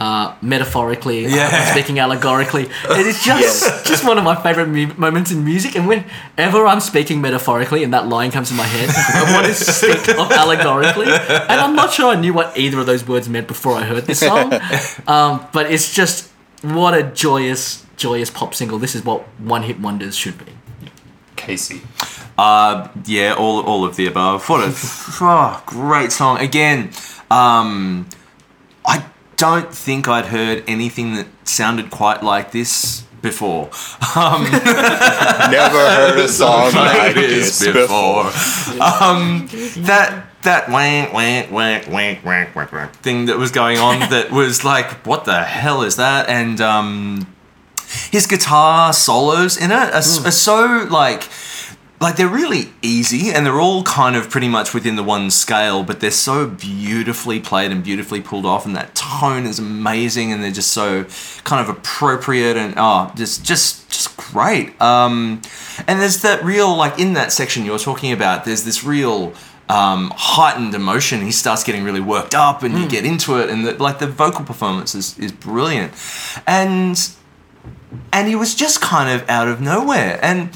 [0.00, 1.50] uh, metaphorically, Yeah.
[1.52, 2.70] I'm speaking allegorically.
[2.88, 5.76] It is just just one of my favorite mu- moments in music.
[5.76, 9.54] And whenever I'm speaking metaphorically and that line comes in my head, I want to
[9.54, 11.06] speak of allegorically.
[11.06, 14.06] And I'm not sure I knew what either of those words meant before I heard
[14.06, 14.52] this song.
[15.06, 16.30] Um, but it's just
[16.62, 18.78] what a joyous, joyous pop single.
[18.78, 20.52] This is what one hit wonders should be.
[21.36, 21.82] Casey.
[22.38, 24.48] Uh, yeah, all all of the above.
[24.48, 26.38] What a oh, great song.
[26.38, 26.90] Again,
[27.30, 28.06] um,
[28.86, 29.04] I
[29.40, 33.70] don't think I'd heard anything that sounded quite like this before.
[34.16, 38.26] Um, Never heard a song like this before.
[38.80, 39.48] Um,
[39.84, 44.30] that that wank wank wank wank wank wank wank thing that was going on that
[44.40, 46.28] was like, what the hell is that?
[46.28, 47.26] And um,
[48.10, 51.24] his guitar solos in it are, s- are so like
[52.00, 55.82] like they're really easy and they're all kind of pretty much within the one scale
[55.82, 60.42] but they're so beautifully played and beautifully pulled off and that tone is amazing and
[60.42, 61.04] they're just so
[61.44, 64.80] kind of appropriate and oh just just just great.
[64.80, 65.42] Um
[65.86, 69.34] and there's that real like in that section you're talking about there's this real
[69.68, 71.20] um, heightened emotion.
[71.20, 74.08] He starts getting really worked up and you get into it and the, like the
[74.08, 75.92] vocal performance is, is brilliant.
[76.44, 76.98] And
[78.12, 80.18] and he was just kind of out of nowhere.
[80.22, 80.50] And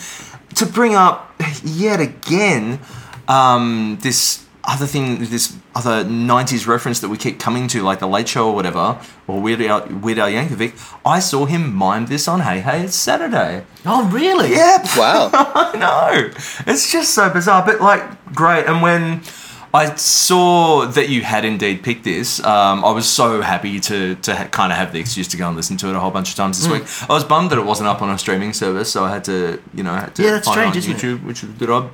[0.54, 2.80] to bring up yet again
[3.28, 8.06] um, this other thing, this other '90s reference that we keep coming to, like the
[8.08, 10.72] Late Show or whatever, or Weird Al, Weird Al Yankovic.
[11.04, 13.64] I saw him mime this on Hey Hey It's Saturday.
[13.84, 14.52] Oh, really?
[14.52, 15.30] Yeah, Wow.
[15.34, 16.30] I know.
[16.66, 18.64] It's just so bizarre, but like great.
[18.66, 19.20] And when
[19.74, 24.36] I saw that you had indeed picked this, um, I was so happy to to
[24.36, 26.30] ha- kind of have the excuse to go and listen to it a whole bunch
[26.30, 26.84] of times this week.
[27.10, 29.60] I was bummed that it wasn't up on a streaming service, so I had to,
[29.74, 31.18] you know, had to Yeah, that's find strange, it on isn't it?
[31.18, 31.90] YouTube, which was a bit odd.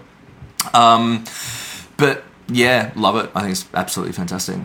[0.75, 1.25] Um,
[1.97, 3.31] but yeah, love it.
[3.35, 4.57] I think it's absolutely fantastic.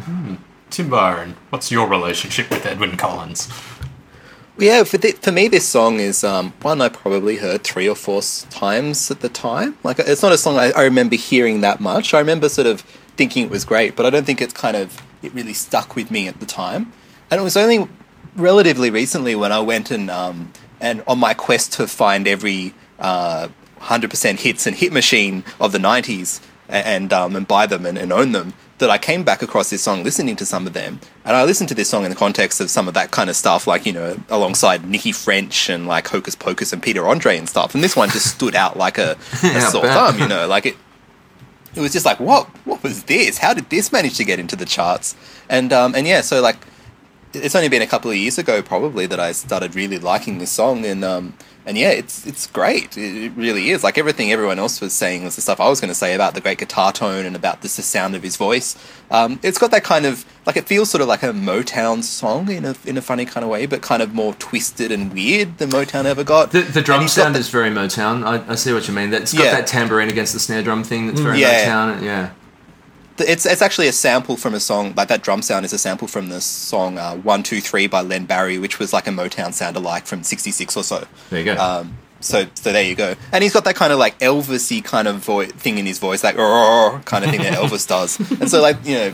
[0.70, 3.48] Tim Byron, what's your relationship with Edwyn Collins?
[4.58, 7.96] Yeah, for, th- for me, this song is um, one I probably heard three or
[7.96, 9.78] four times at the time.
[9.84, 12.14] Like, it's not a song I, I remember hearing that much.
[12.14, 12.84] I remember sort of
[13.18, 16.12] thinking it was great, but I don't think it's kind of it really stuck with
[16.12, 16.94] me at the time.
[17.32, 17.88] And it was only
[18.36, 23.48] relatively recently when I went and um, and on my quest to find every uh,
[23.82, 28.12] 100% hits and hit machine of the 90s and um, and buy them and, and
[28.12, 31.00] own them that I came back across this song listening to some of them.
[31.24, 33.36] And I listened to this song in the context of some of that kind of
[33.36, 37.48] stuff like you know alongside Nicky French and like Hocus Pocus and Peter Andre and
[37.48, 37.74] stuff.
[37.74, 40.66] And this one just stood out like a, a Yeah, sore thumb you know like
[40.66, 40.76] it
[41.76, 43.38] it was just like what what was this?
[43.40, 45.16] How did this manage to get into the charts?
[45.50, 46.58] And um and yeah so like
[47.34, 50.52] it's only been a couple of years ago probably that I started really liking this
[50.52, 51.34] song and um
[51.66, 55.36] and yeah it's it's great it, really is like everything everyone else was saying was
[55.36, 57.78] the stuff I was going to say about the great guitar tone and about just
[57.78, 58.76] the sound of his voice
[59.12, 62.50] um it's got that kind of like it feels sort of like a Motown song
[62.52, 65.58] in a in a funny kind of way but kind of more twisted and weird
[65.58, 68.24] than Motown ever got The, the drum sound the- is very Motown.
[68.26, 69.10] I, I see what you mean.
[69.10, 69.52] That's got Yeah.
[69.56, 71.08] that tambourine against the snare drum thing.
[71.08, 71.66] That's very Yeah.
[71.66, 72.02] Motown.
[72.04, 72.30] Yeah.
[73.18, 76.08] It's it's actually a sample from a song like that drum sound is a sample
[76.08, 79.54] from the song uh, One Two Three by Len Barry, which was like a Motown
[79.54, 81.08] sound alike from '66 or so.
[81.30, 81.56] There you go.
[81.56, 85.08] Um, so so there you go, and he's got that kind of like Elvisy kind
[85.08, 86.36] of vo- thing in his voice, like
[87.06, 88.20] kind of thing that Elvis does.
[88.40, 89.14] And so like you know,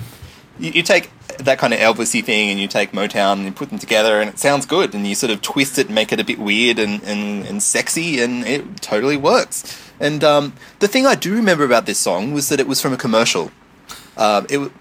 [0.60, 3.70] you, you take that kind of Elvisy thing and you take Motown and you put
[3.70, 6.20] them together, and it sounds good, and you sort of twist it and make it
[6.20, 9.78] a bit weird and and, and sexy, and it totally works.
[9.99, 12.93] And um, the thing I do remember about this song was that it was from
[12.93, 13.52] a commercial.
[14.18, 14.72] Um, it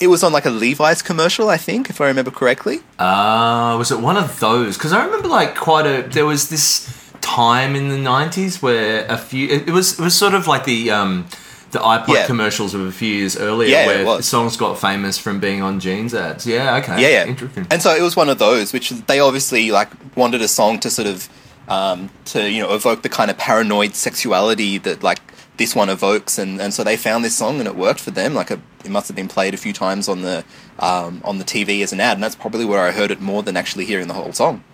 [0.00, 2.80] it was on like a Levi's commercial, I think, if I remember correctly.
[2.98, 4.76] Uh, was it one of those?
[4.78, 6.02] Because I remember like quite a.
[6.08, 6.88] There was this
[7.20, 9.48] time in the '90s where a few.
[9.48, 11.26] It, it was it was sort of like the um,
[11.72, 12.26] the iPod Yeah.
[12.26, 16.14] commercials of a few years earlier, Yeah, where songs got famous from being on jeans
[16.14, 16.46] ads.
[16.46, 17.26] Yeah, okay, Yeah, yeah.
[17.26, 17.66] interesting.
[17.70, 20.90] And so it was one of those, which they obviously like wanted a song to
[20.90, 21.28] sort of
[21.68, 25.20] um, to you know evoke the kind of paranoid sexuality that like
[25.60, 28.32] this one evokes, and, and so they found this song and it worked for them.
[28.32, 30.42] Like a, it must have been played a few times on the
[30.78, 33.42] um, on the TV as an ad, and that's probably where I heard it more
[33.42, 34.64] than actually hearing the whole song.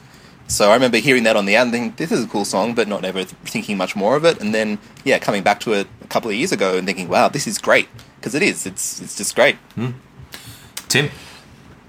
[0.47, 2.76] So I remember hearing that on the ad and thinking, this is a cool song,
[2.76, 4.41] but not ever thinking much more of it.
[4.41, 7.28] And then, yeah, coming back to it a couple of years ago and thinking, wow,
[7.28, 7.89] this is great.
[8.20, 8.64] Because it is.
[8.64, 9.57] It's, it's just great.
[10.89, 11.11] Tim,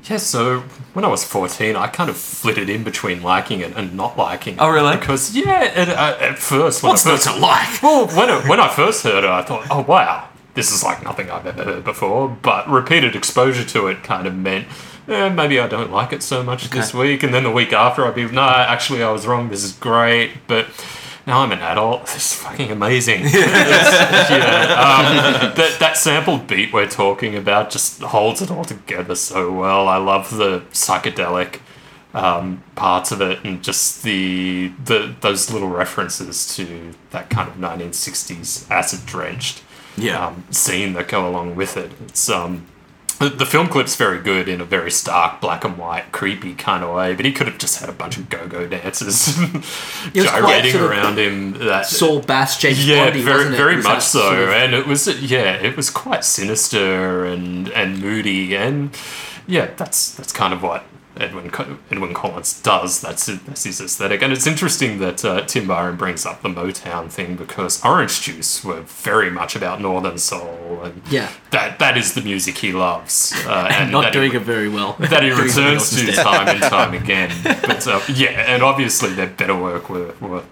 [0.09, 0.61] Yeah, so
[0.93, 4.53] when I was 14, I kind of flitted in between liking it and not liking
[4.53, 4.61] it.
[4.61, 4.95] Oh, really?
[4.95, 6.81] Because, yeah, it, uh, at first...
[6.81, 7.83] When What's I not to like?
[7.83, 11.03] Well, when, it, when I first heard it, I thought, oh, wow, this is like
[11.03, 12.29] nothing I've ever heard before.
[12.29, 14.67] But repeated exposure to it kind of meant,
[15.09, 17.23] eh, maybe I don't like it so much this week.
[17.23, 19.49] And then the week after, I'd be, no, actually, I was wrong.
[19.49, 20.31] This is great.
[20.47, 20.67] But
[21.27, 22.01] now I'm an adult.
[22.13, 23.21] This is fucking amazing.
[24.77, 29.87] Um, that, that sampled beat we're talking about just holds it all together so well.
[29.87, 31.59] I love the psychedelic
[32.13, 37.55] um, parts of it, and just the the those little references to that kind of
[37.57, 39.63] 1960s acid drenched
[39.97, 40.27] Yeah.
[40.27, 41.91] um, scene that go along with it.
[42.07, 42.65] It's um,
[43.19, 46.83] the, the film clip's very good in a very stark, black and white, creepy kind
[46.83, 47.15] of way.
[47.15, 49.53] But he could have just had a bunch of go-go dancers It
[50.15, 51.53] was quite gyrating sort of around him.
[51.53, 55.07] That Saul Bass, James yeah, Bondy, very very much so, sort of- and it was
[55.21, 58.95] yeah, it was quite sinister and and moody, and
[59.47, 60.83] yeah, that's that's kind of what.
[61.19, 61.51] Edwyn
[61.91, 63.01] Edwyn Collins does.
[63.01, 66.49] That's it, that's his aesthetic, and it's interesting that uh, Tim Byron brings up the
[66.49, 71.31] Motown thing because Orange Juice were very much about Northern Soul, and Yeah.
[71.51, 74.93] that that is the music he loves, uh, and not doing he, it very well.
[74.99, 77.31] that he returns to time and time again.
[77.43, 80.43] But uh, yeah, and obviously their better work were, were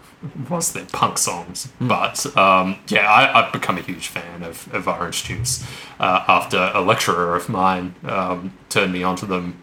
[0.50, 1.66] was their punk songs.
[1.78, 1.88] Hmm.
[1.88, 5.64] But um, yeah, I, I've become a huge fan of, of Orange Juice
[6.00, 9.62] uh, after a lecturer of mine um, turned me onto them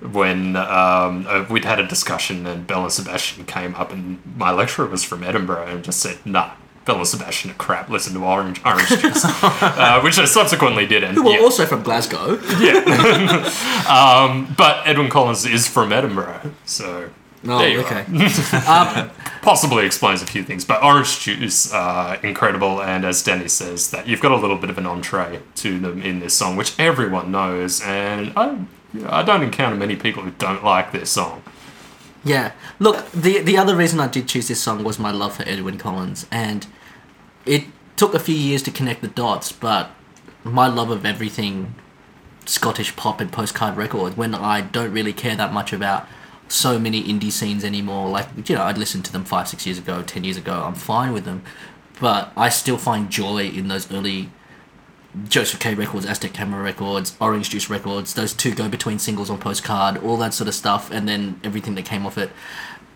[0.00, 4.50] when um, uh, we'd had a discussion and Bell and Sebastian came up and my
[4.50, 6.52] lecturer was from Edinburgh and just said, nah.
[6.84, 7.90] Bell and Sebastian are crap.
[7.90, 11.04] Listen to Orange Orange Juice, uh, which I subsequently did.
[11.04, 11.40] And Who were yeah.
[11.40, 12.40] also from Glasgow.
[12.58, 12.78] Yeah.
[13.90, 17.10] um, but Edwyn Collins is from Edinburgh, so
[17.46, 18.04] Oh, there you okay.
[18.66, 19.10] are.
[19.42, 20.64] possibly explains a few things.
[20.64, 24.70] But orange juice, uh, incredible, and as Danny says, that you've got a little bit
[24.70, 28.58] of an entree to them in this song, which everyone knows, and I,
[29.06, 31.42] I don't encounter many people who don't like this song.
[32.24, 32.52] Yeah.
[32.78, 35.78] Look, the the other reason I did choose this song was my love for Edwyn
[35.78, 36.66] Collins, and
[37.46, 37.64] it
[37.96, 39.90] took a few years to connect the dots, but
[40.44, 41.74] my love of everything
[42.46, 46.06] Scottish pop and postcard record when I don't really care that much about
[46.48, 48.08] so many indie scenes anymore.
[48.08, 50.74] Like, you know, I'd listened to them five, six years ago, ten years ago, I'm
[50.74, 51.42] fine with them.
[52.00, 54.30] But I still find joy in those early
[55.28, 59.38] Joseph K records, Aztec Camera records, Orange Juice records, those two go between singles on
[59.38, 62.30] postcard, all that sort of stuff, and then everything that came off it.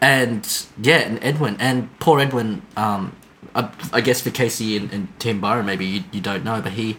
[0.01, 3.17] And yeah, and Edwyn, and poor Edwyn, um,
[3.55, 6.73] I, I guess for Casey and, and Tim Byron, maybe you, you don't know, but
[6.73, 6.99] he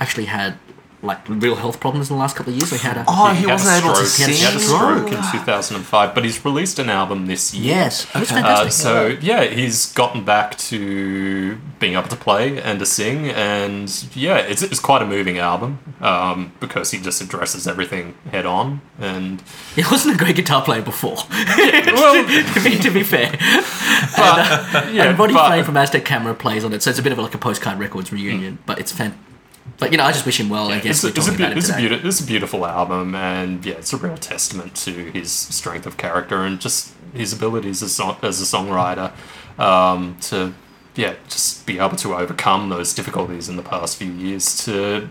[0.00, 0.58] actually had
[1.02, 2.70] like real health problems in the last couple of years.
[2.70, 4.34] He had a Oh, he, a wasn't able to stroke- sing.
[4.36, 5.06] He had a stroke.
[5.08, 7.74] in 2005, but he's released an album this year.
[7.74, 8.20] yes, Okay.
[8.20, 8.72] Uh, fantastic.
[8.72, 14.36] so yeah, he's gotten back to being able to play and to sing, and yeah,
[14.38, 19.42] it's, it's quite a moving album um, because he just addresses everything head on, and
[19.74, 21.16] he wasn't a great guitar player before.
[21.58, 23.30] well, to, be, to be fair,
[24.16, 27.02] but, yeah, and Roddy but- Frame from Aztec Camera plays on it, so it's a
[27.02, 28.58] bit of like a postcard records reunion.
[28.66, 29.18] But it's fan.
[29.78, 30.70] But you know, I just wish him well.
[30.70, 32.66] I guess it's, a, it's, a, talking beau- it it's, a beautiful, it's a beautiful
[32.66, 37.32] album, and yeah, it's a real testament to his strength of character and just his
[37.32, 39.12] abilities as, song, as a songwriter
[39.58, 40.54] um, to
[40.94, 45.08] yeah, just be able to overcome those difficulties in the past few years to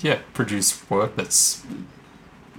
[0.00, 1.64] yeah, produce work that's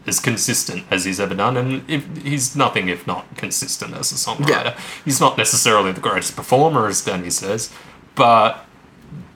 [0.05, 4.15] as consistent as he's ever done, and if, he's nothing if not consistent as a
[4.15, 4.49] songwriter.
[4.49, 4.79] Yeah.
[5.05, 7.71] He's not necessarily the greatest performer, as Danny says,
[8.15, 8.65] but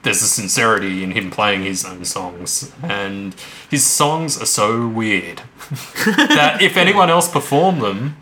[0.04, 3.34] there's a sincerity in him playing his own songs, and
[3.70, 5.42] his songs are so weird
[6.06, 8.16] that if anyone else performed them,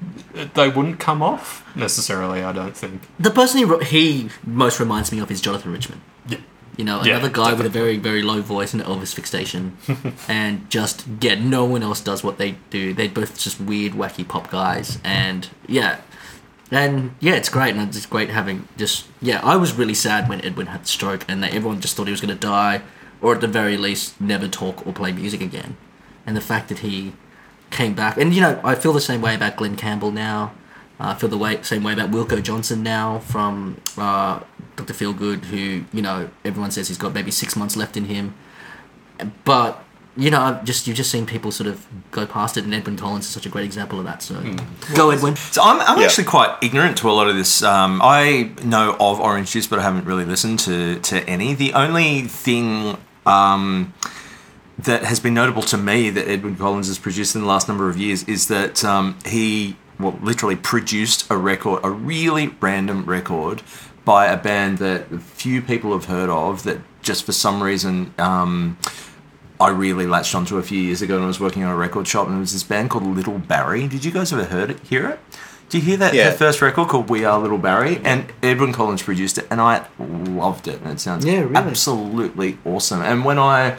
[0.54, 2.42] they wouldn't come off necessarily.
[2.42, 3.02] I don't think.
[3.18, 6.00] The person he, he most reminds me of is Jonathan Richman.
[6.26, 6.38] Yeah.
[6.76, 9.76] You know, Yeah, another guy with a very, very low voice and Elvis fixation.
[10.28, 12.94] and just, yeah, no one else does what they do.
[12.94, 14.98] They're both just weird, wacky pop guys.
[15.04, 15.98] And, yeah.
[16.72, 17.76] And, yeah, it's great.
[17.76, 21.24] And it's great having just, yeah, I was really sad when Edwyn had the stroke
[21.28, 22.82] and that everyone just thought he was going to die
[23.20, 25.76] or at the very least never talk or play music again.
[26.26, 27.12] And the fact that he
[27.70, 28.16] came back.
[28.16, 30.52] And, you know, I feel the same way about Glen Campbell now.
[30.98, 34.40] Uh, I feel the way, same way about Wilko Johnson now from uh,
[34.76, 34.94] Dr.
[34.94, 38.34] Feelgood, who, you know, everyone says he's got maybe six months left in him.
[39.44, 39.82] But,
[40.16, 42.98] you know, I've just you've just seen people sort of go past it, and Edwyn
[42.98, 44.22] Collins is such a great example of that.
[44.22, 44.34] So
[44.94, 45.36] go, Edwyn.
[45.36, 46.04] So I'm, I'm Yeah.
[46.06, 47.62] actually quite ignorant to a lot of this.
[47.62, 51.54] Um, I know of Orange Juice, but I haven't really listened to, to any.
[51.54, 53.94] The only thing um,
[54.78, 57.88] that has been notable to me that Edwyn Collins has produced in the last number
[57.88, 63.62] of years is that um, he, well, literally produced a record, a really random record
[64.04, 68.76] by a band that few people have heard of that just for some reason um,
[69.62, 72.06] I really latched onto a few years ago when I was working on a record
[72.06, 73.86] shop, and it was this band called Little Barrie.
[73.88, 74.80] Did you guys ever heard it?
[74.80, 75.20] Hear it?
[75.68, 76.12] Do you hear that?
[76.12, 76.24] Yeah.
[76.24, 79.86] Their first record called We Are Little Barrie, and Edwyn Collins produced it, and I
[79.98, 80.80] loved it.
[80.82, 81.56] And it sounds Yeah, really.
[81.56, 83.00] absolutely awesome.
[83.02, 83.76] And when I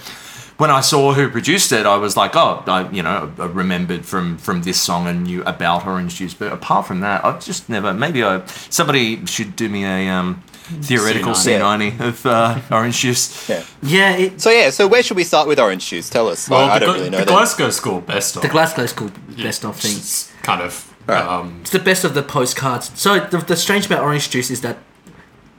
[0.57, 4.05] when I saw who produced it, I was like, oh, I you know I remembered
[4.05, 6.33] from from this song and knew about Orange Juice.
[6.33, 7.93] But apart from that, I've just never.
[7.93, 10.41] Maybe I somebody should do me a um,
[10.81, 11.59] theoretical C C90.
[11.59, 13.49] ninety of uh, Orange Juice.
[13.49, 13.63] Yeah.
[13.81, 16.09] Yeah, it, So yeah, so where should we start with Orange Juice?
[16.09, 16.49] Tell us.
[16.49, 17.31] Well, I, I the, don't Gla- really know the that.
[17.31, 19.95] Glasgow School best of the Glasgow School best of It's things.
[19.99, 21.21] just kind of Right.
[21.21, 22.91] Um, It's the best of the postcards.
[22.95, 24.77] So the, the strange about Orange Juice is that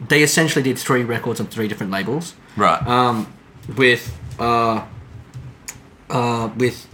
[0.09, 2.35] they essentially did three records on three different labels.
[2.57, 2.81] Right.
[2.87, 3.31] Um,
[3.77, 4.85] with uh,
[6.11, 6.89] uh, with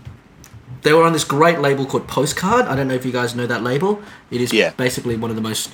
[0.82, 2.66] they were on this great label called Postcard.
[2.66, 4.02] I don't know if you guys know that label.
[4.30, 4.70] It is Yeah.
[4.76, 5.72] basically one of the most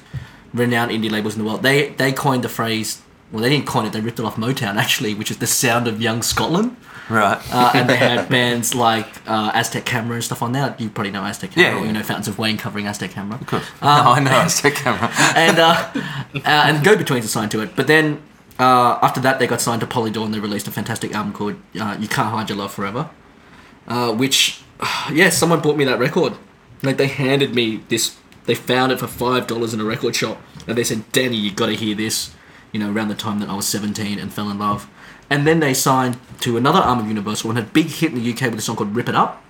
[0.55, 1.62] renowned indie labels in the world.
[1.62, 3.03] They they coined the phrase.
[3.32, 3.92] Well, they didn't coin it.
[3.92, 6.76] They ripped it off Motown actually, which is the sound of young Scotland.
[7.11, 7.38] right.
[7.53, 10.74] Uh, and they had bands like uh, Aztec Camera and stuff on there.
[10.78, 11.86] You probably know Aztec Camera, Yeah, or yeah.
[11.86, 13.38] you know Fountains of Wayne covering Aztec Camera.
[13.40, 13.64] Of course.
[13.82, 14.30] no, I know.
[14.30, 15.11] Aztec camera.
[15.36, 17.74] and uh, uh, and Go Betweens are signed to it.
[17.74, 18.22] But then
[18.61, 21.57] uh, after that, they got signed to Polydor and they released a fantastic album called
[21.80, 23.11] uh, "You Can't Hide Your Love Forever,"
[23.88, 24.62] uh, which
[25.12, 26.34] yeah, someone bought me that record.
[26.82, 28.16] Like they handed me this.
[28.47, 31.51] They found it for five dollars in a record shop, and they said, "Danny, you
[31.53, 32.34] got to hear this."
[32.72, 34.88] You know, around the time that I was seventeen and fell in love.
[35.30, 38.22] And then they signed to another arm of Universal and had a big hit in
[38.22, 39.42] the UK with a song called "Rip It Up."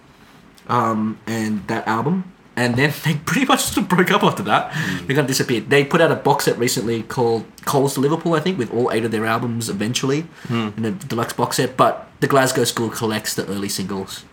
[0.68, 2.32] um, and that album.
[2.56, 4.72] And then they pretty much of broke up after that.
[5.06, 5.68] They kind of disappeared.
[5.70, 8.90] They put out a box set recently called Coles to Liverpool, I think, with all
[8.92, 10.26] eight of their albums eventually
[10.76, 11.76] in a deluxe box set.
[11.76, 14.24] But the Glasgow School collects the early singles,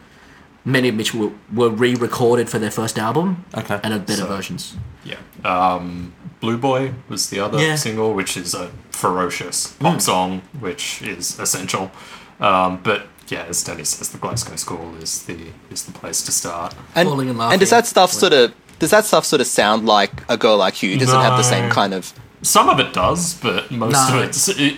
[0.65, 3.79] many of which were, were re recorded for their first album Okay.
[3.83, 4.75] and are better So- versions.
[5.03, 5.15] yeah.
[5.43, 7.75] Um, Blue Boy was the other Yeah.
[7.75, 11.91] single, which is a ferocious pop song, which is essential.
[12.39, 15.37] Um, but yeah, as Danny says, the Glasgow School is the
[15.71, 16.73] is the place to start.
[16.95, 19.85] And, Falling and and does that stuff sort of does that stuff sort of sound
[19.85, 20.97] like a girl like you?
[20.97, 22.13] Does it have the same kind of?
[22.41, 24.17] Some of it does, but most No.
[24.17, 24.75] of it's it,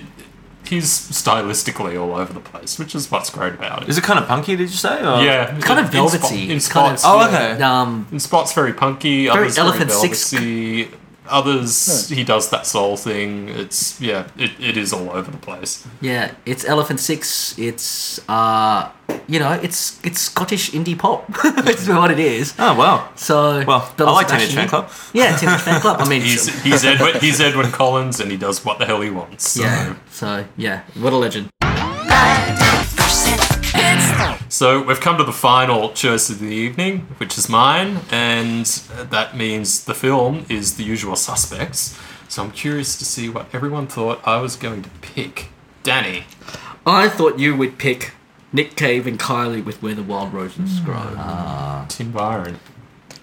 [0.70, 3.89] he's stylistically all over the place, which is what's great about it.
[3.89, 4.55] Is it kind of punky?
[4.55, 4.99] Did you say?
[5.05, 5.22] Or?
[5.22, 6.43] yeah, kind of in- in spot- velvety.
[6.51, 7.53] In It's kind of- spots, Oh, yeah.
[7.53, 7.63] okay.
[7.63, 9.28] Um, In spots, very punky.
[9.28, 10.32] Very others Elephant very Six.
[10.32, 10.91] velvety.
[11.28, 13.49] Others, he does that soul thing.
[13.49, 15.84] It's yeah, it, it is all over the place.
[15.99, 17.55] yeah, it's Elephant Six.
[17.57, 18.89] It's uh,
[19.28, 21.26] you know, it's it's Scottish indie pop.
[21.43, 22.53] That's what it is.
[22.59, 23.09] Oh wow.
[23.15, 24.89] So Well, I like Teenage Fanclub.
[25.13, 25.99] Yeah, Teenage Fanclub.
[25.99, 29.09] I mean, He's he's Edwyn, he's Edwyn Collins, and he does what the hell he
[29.09, 29.49] wants.
[29.51, 29.61] So.
[29.63, 29.95] yeah.
[30.11, 31.49] So yeah, what a legend.
[34.47, 38.65] So we've come to the final choice of the evening, which is mine, and
[39.09, 41.99] that means the film is The Usual Suspects.
[42.30, 45.49] So I'm curious to see what everyone thought I was going to pick.
[45.84, 46.23] Danny,
[46.86, 48.13] I thought you would pick
[48.56, 50.95] Nick Cave and Kylie with Where the Wild Roses Grow.
[50.95, 51.86] Ah.
[51.89, 52.58] Tim Byron.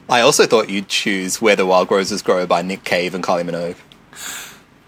[0.06, 3.48] I also thought you'd choose "Where the Wild Roses Grow" by Nick Cave and Kylie
[3.48, 3.76] Minogue.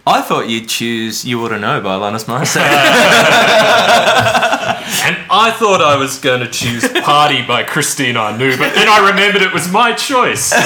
[0.06, 2.60] I thought you'd choose "You Ought to Know" by Alanis Morissette.
[5.06, 9.10] And I thought I was going to choose Party by Christine Anu, but then I
[9.10, 10.44] remembered it was my choice.
[10.44, 10.64] So I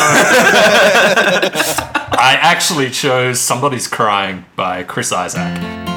[2.41, 5.88] actually chose Somebody's Crying by Chris Isaak.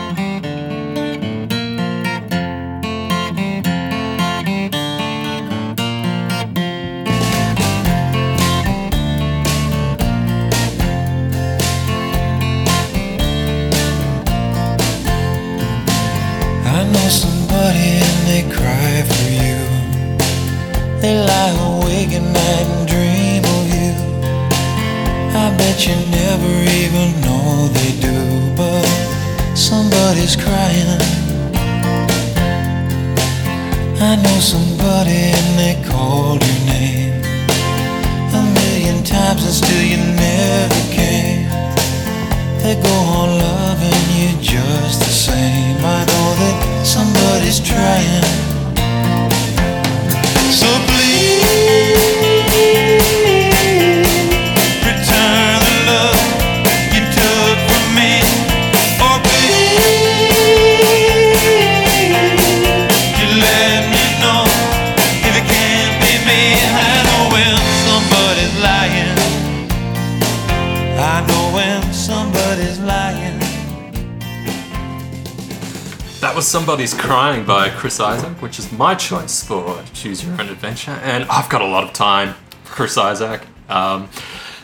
[76.52, 80.92] Somebody's Crying by Chris Isaak, which is my choice for Choose Your Own Adventure.
[81.02, 82.36] And I've got a lot of time
[82.66, 83.44] Chris Isaak.
[83.70, 84.10] Um,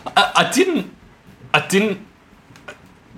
[0.06, 0.94] I, I didn't.
[1.54, 2.06] I didn't.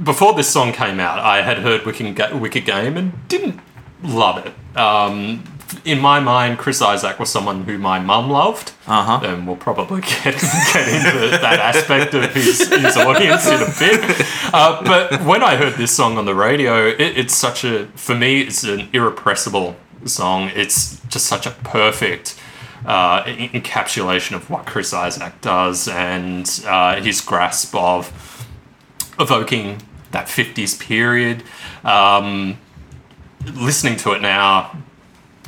[0.04, 3.60] Before this song came out, I had heard Wicked, Wicked Game and didn't
[4.04, 4.78] love it.
[4.78, 5.44] Um,
[5.86, 8.72] in my mind, Chris Isaak was someone who my mum loved.
[8.88, 9.20] Uh-huh.
[9.24, 14.28] And we'll probably get, get into that aspect of his, his audience in a bit.
[14.54, 18.16] Uh, but when I heard this song on the radio, it, it's such a, for
[18.16, 20.52] me, it's an irrepressible song.
[20.56, 22.40] It's just such a perfect
[22.86, 28.48] uh, encapsulation of what Chris Isaak does and uh, his grasp of
[29.20, 31.44] evoking that 50s period.
[31.84, 32.58] Um,
[33.46, 34.78] listening to it now,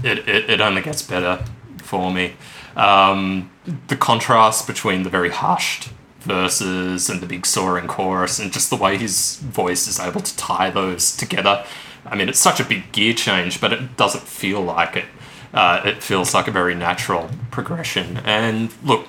[0.03, 1.43] it, it, it only gets better
[1.77, 2.33] for me.
[2.75, 3.51] Um,
[3.87, 5.89] the contrast between the very hushed
[6.19, 10.37] verses and the big soaring chorus, and just the way his voice is able to
[10.37, 11.65] tie those together.
[12.05, 15.05] I mean, it's such a big gear change, but it doesn't feel like it.
[15.53, 18.17] Uh, it feels like a very natural progression.
[18.23, 19.07] And look,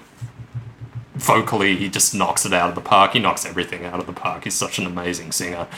[1.14, 3.12] vocally, he just knocks it out of the park.
[3.12, 4.44] He knocks everything out of the park.
[4.44, 5.68] He's such an amazing singer.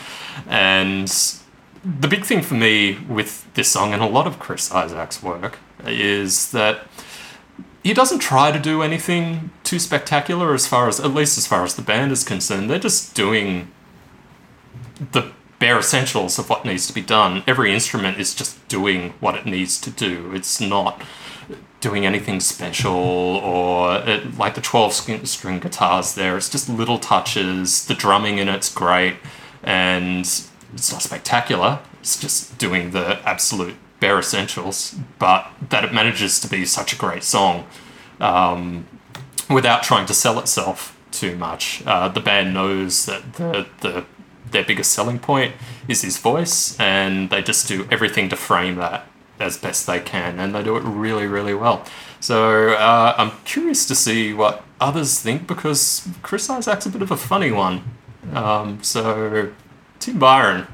[0.48, 1.10] And
[1.84, 5.58] the big thing for me with this song and a lot of Chris Isaak's work
[5.86, 6.86] is that
[7.82, 11.62] he doesn't try to do anything too spectacular as far as at least as far
[11.62, 12.70] as the band is concerned.
[12.70, 13.70] They're just doing
[15.12, 17.42] the bare essentials of what needs to be done.
[17.46, 20.32] Every instrument is just doing what it needs to do.
[20.34, 21.02] It's not
[21.82, 26.38] doing anything special or it, like the 12 string- string guitars there.
[26.38, 27.84] It's just little touches.
[27.84, 29.16] The drumming in it's great
[29.62, 30.26] and
[30.74, 31.80] it's not spectacular.
[32.00, 36.96] It's just doing the absolute bare essentials, but that it manages to be such a
[36.96, 37.66] great song
[38.20, 38.86] um,
[39.48, 41.82] without trying to sell itself too much.
[41.86, 44.04] Uh, the band knows that the, the
[44.50, 45.54] their biggest selling point
[45.88, 49.06] is his voice, and they just do everything to frame that
[49.40, 51.84] as best they can, and they do it really, really well.
[52.20, 57.10] So uh, I'm curious to see what others think because Chris Isaak's a bit of
[57.10, 57.82] a funny one.
[58.32, 59.52] Um, so
[60.00, 60.66] Tim Byron,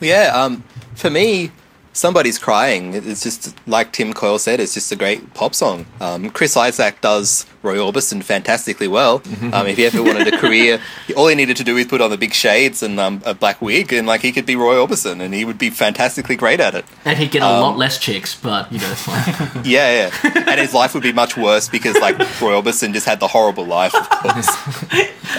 [0.00, 0.62] Yeah, um,
[0.94, 1.50] for me,
[1.92, 2.94] somebody's crying.
[2.94, 4.60] It's just like Tim Coyle said.
[4.60, 5.84] It's just a great pop song.
[6.00, 9.22] Um, Chris Isaak does Roy Orbison fantastically well.
[9.52, 10.80] Um, if he ever wanted a career,
[11.16, 13.60] all he needed to do is put on the big shades and um, a black
[13.60, 16.74] wig, and like he could be Roy Orbison, and he would be fantastically great at
[16.74, 16.86] it.
[17.04, 19.62] And he'd get a Um, lot less chicks, but you know, it's fine.
[19.64, 20.32] Yeah, yeah.
[20.46, 23.66] and his life would be much worse because like Roy Orbison just had the horrible
[23.66, 24.48] life, of course.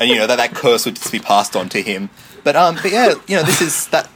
[0.00, 2.10] and you know that that curse would just be passed on to him.
[2.42, 4.08] But um, but yeah, you know this is that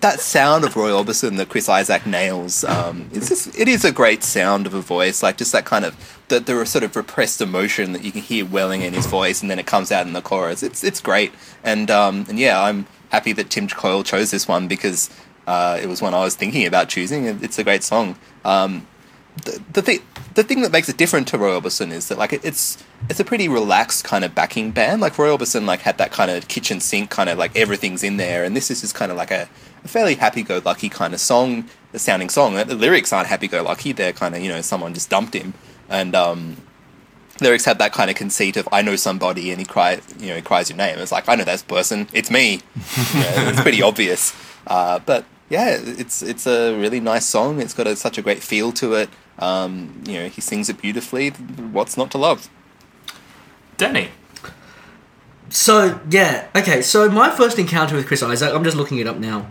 [0.00, 2.64] that sound of Roy Orbison that Chris Isaak nails.
[2.64, 5.84] Um, it's just it is a great sound of a voice, like just that kind
[5.84, 9.42] of the the sort of repressed emotion that you can hear welling in his voice,
[9.42, 10.62] and then it comes out in the chorus.
[10.62, 14.68] It's it's great, and um, and yeah, I'm happy that Tim Coyle chose this one
[14.68, 15.10] because
[15.46, 17.26] uh, it was one I was thinking about choosing.
[17.26, 18.16] It's a great song.
[18.44, 18.86] Um,
[19.44, 20.00] the, thing
[20.34, 23.20] the thing that makes it different to Roy Orbison is that like it, it's it's
[23.20, 25.00] a pretty relaxed kind of backing band.
[25.00, 28.16] Like Roy Orbison like had that kind of kitchen sink kind of like everything's in
[28.16, 29.48] there, and this is just kind of like a,
[29.84, 32.54] a fairly happy go lucky kind of song, the sounding song.
[32.54, 35.54] The lyrics aren't happy go lucky; they're kind of you know someone just dumped him,
[35.88, 36.56] and um,
[37.40, 40.36] lyrics have that kind of conceit of I know somebody and he cries you know
[40.36, 40.98] he cries your name.
[40.98, 42.60] It's like I know that person, it's me.
[43.14, 44.34] It's pretty obvious,
[44.66, 47.60] uh, but yeah, it's it's a really nice song.
[47.60, 49.10] It's got a, such a great feel to it.
[49.40, 51.30] Um, you know, he sings it beautifully.
[51.30, 52.48] What's not to love?
[53.76, 54.08] Danny.
[55.48, 56.82] So yeah, okay.
[56.82, 59.50] So my first encounter with Chris Isaak, I'm just looking it up now.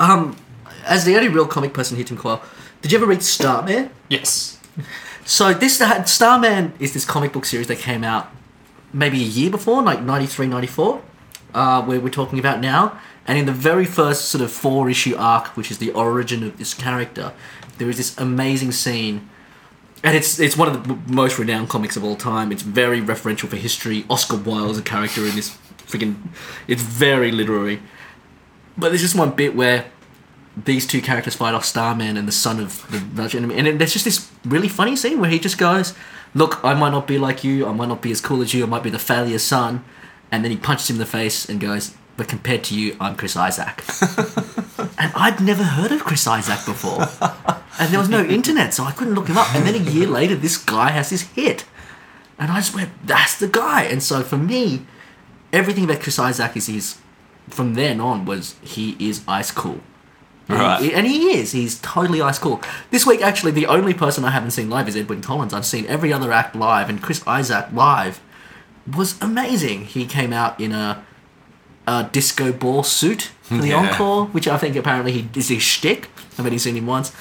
[0.00, 0.36] Um,
[0.84, 2.42] as the only real comic person here, Tim Coyle,
[2.82, 3.90] did you ever read Starman?
[4.08, 4.58] Yes.
[5.24, 8.30] So this that Starman is this comic book series that came out
[8.92, 11.02] maybe a year before, like 93, 94,
[11.54, 12.98] uh, where we're talking about now.
[13.26, 16.58] And in the very first sort of four issue arc, which is the origin of
[16.58, 17.32] this character,
[17.80, 19.28] there is this amazing scene.
[20.04, 22.52] And it's it's one of the most renowned comics of all time.
[22.52, 24.04] It's very referential for history.
[24.08, 25.56] Oscar Wilde's a character in this
[25.86, 26.16] freaking.
[26.68, 27.80] It's very literary.
[28.78, 29.86] But there's just one bit where
[30.56, 33.70] these two characters fight off Starman and the son of the Russian enemy.
[33.70, 35.94] And there's just this really funny scene where he just goes,
[36.34, 38.64] Look, I might not be like you, I might not be as cool as you,
[38.64, 39.84] I might be the failure son.
[40.30, 43.16] And then he punches him in the face and goes, But compared to you, I'm
[43.16, 43.84] Chris Isaak.
[44.98, 47.06] and I'd never heard of Chris Isaak before.
[47.80, 49.52] And there was no internet, so I couldn't look him up.
[49.54, 51.64] And then a year later, this guy has his hit.
[52.38, 53.84] And I just went, That's the guy.
[53.84, 54.82] And so for me,
[55.52, 56.98] everything that Chris Isaak is, is
[57.48, 59.80] from then on was he is ice cool.
[60.48, 60.82] And Right.
[60.82, 61.52] he- and he is.
[61.52, 62.60] He's totally ice cool.
[62.90, 65.54] This week, actually, the only person I haven't seen live is Edwyn Collins.
[65.54, 68.20] I've seen every other act live, and Chris Isaak live
[68.92, 69.84] was amazing.
[69.86, 71.04] He came out in a,
[71.86, 73.90] a disco ball suit for the Yeah.
[73.90, 76.08] encore, which I think apparently he is his shtick.
[76.38, 77.12] I've only seen him once.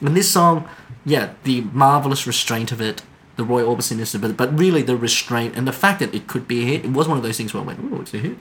[0.00, 0.68] And this song,
[1.04, 3.02] yeah, the marvelous restraint of it,
[3.36, 6.62] the Roy Orbison it, but really the restraint and the fact that it could be
[6.62, 6.84] a hit.
[6.84, 8.38] It was one of those things where I went, "Oh, it's a hit."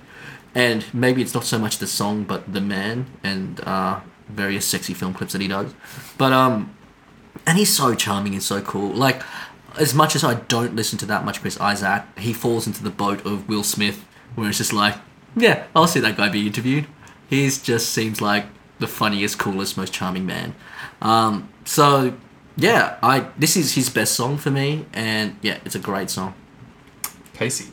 [0.53, 3.99] And maybe it's not so much the song, but the man and uh,
[4.29, 5.73] various sexy film clips that he does.
[6.17, 6.73] But um,
[7.45, 8.93] and he's so charming and so cool.
[8.93, 9.21] Like,
[9.77, 12.89] as much as I don't listen to that much Chris Isaak, he falls into the
[12.89, 14.95] boat of Will Smith, where it's just like,
[15.35, 16.87] yeah, I'll see that guy be interviewed.
[17.29, 18.45] He just seems like
[18.79, 20.55] the funniest, coolest, most charming man.
[21.01, 22.13] Um, so
[22.57, 26.33] yeah, I this is his best song for me, and yeah, it's a great song.
[27.33, 27.71] Casey.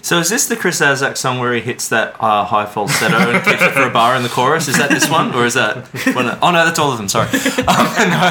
[0.00, 3.44] So is this the Chris Isaak song where he hits that uh, high falsetto and
[3.44, 4.68] keeps it for a bar in the chorus?
[4.68, 5.84] Is that this one, or is that?
[6.14, 7.08] One oh no, that's all of them.
[7.08, 7.28] Sorry.
[7.66, 8.30] Um, no,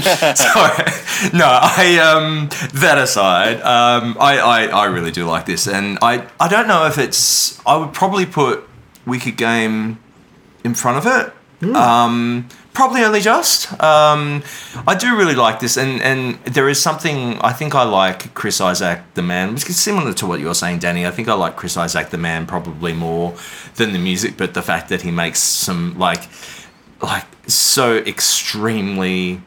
[0.34, 0.84] sorry.
[1.32, 2.48] No, I um,
[2.80, 6.86] that aside, um, I, I I really do like this, and I I don't know
[6.86, 7.64] if it's.
[7.64, 8.68] I would probably put
[9.06, 9.98] Wicked Game
[10.64, 11.32] in front of it.
[11.74, 13.72] Um, probably only just.
[13.82, 14.42] Um,
[14.86, 18.60] I do really like this, and, and there is something I think I like Chris
[18.60, 21.06] Isaak the man, which is similar to what you were saying, Danny.
[21.06, 23.34] I think I like Chris Isaak the man probably more
[23.76, 26.28] than the music, but the fact that he makes some like
[27.00, 29.40] like so extremely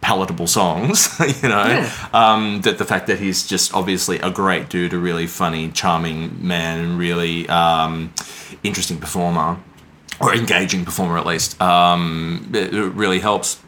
[0.00, 1.90] palatable songs, you know.
[2.12, 6.46] Um, that the fact that he's just obviously a great dude, a really funny, charming
[6.46, 8.12] man, and really um,
[8.62, 9.58] interesting performer,
[10.20, 13.60] or engaging performer at least, um, it, it really helps.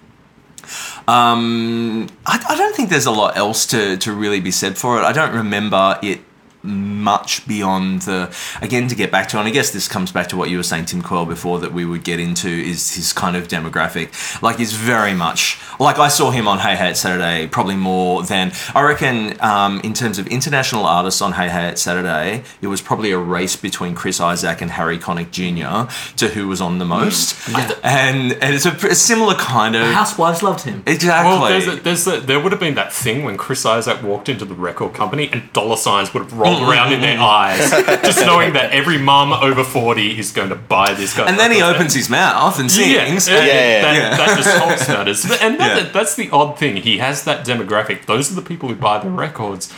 [1.06, 4.98] Um, I, I don't think there's a lot else to, to really be said for
[4.98, 5.04] it.
[5.04, 6.20] I don't remember it
[6.62, 10.36] much beyond the again to get back to and I guess this comes back to
[10.36, 13.36] what you were saying Tim Coyle before that we would get into is his kind
[13.36, 17.46] of demographic like he's very much like I saw him on Hey Hey It's Saturday
[17.46, 21.82] probably more than I reckon um, in terms of international artists on Hey Hey It's
[21.82, 25.92] Saturday it was probably a race between Chris Isaak and Harry Connick Jr.
[26.16, 27.48] to who was on the most
[27.82, 30.82] and and it's a, a similar kind of Housewives loved him.
[30.86, 34.02] exactly Well, there's a, there's a, there would have been that thing when Chris Isaak
[34.02, 37.70] walked into the record company and dollar signs would have rolled around in their eyes,
[38.02, 41.26] just knowing that every mum over 40 is going to buy this guy.
[41.28, 44.16] and then he opens his mouth and Yeah, sings and and- yeah, that, yeah.
[44.16, 45.24] that just talks matters.
[45.40, 45.90] And that, Yeah.
[45.92, 46.76] that's the odd thing.
[46.76, 48.06] He has that demographic.
[48.06, 49.72] Those are the people who buy the records.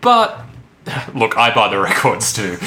[0.00, 0.40] But
[1.14, 2.58] look, I buy the records too.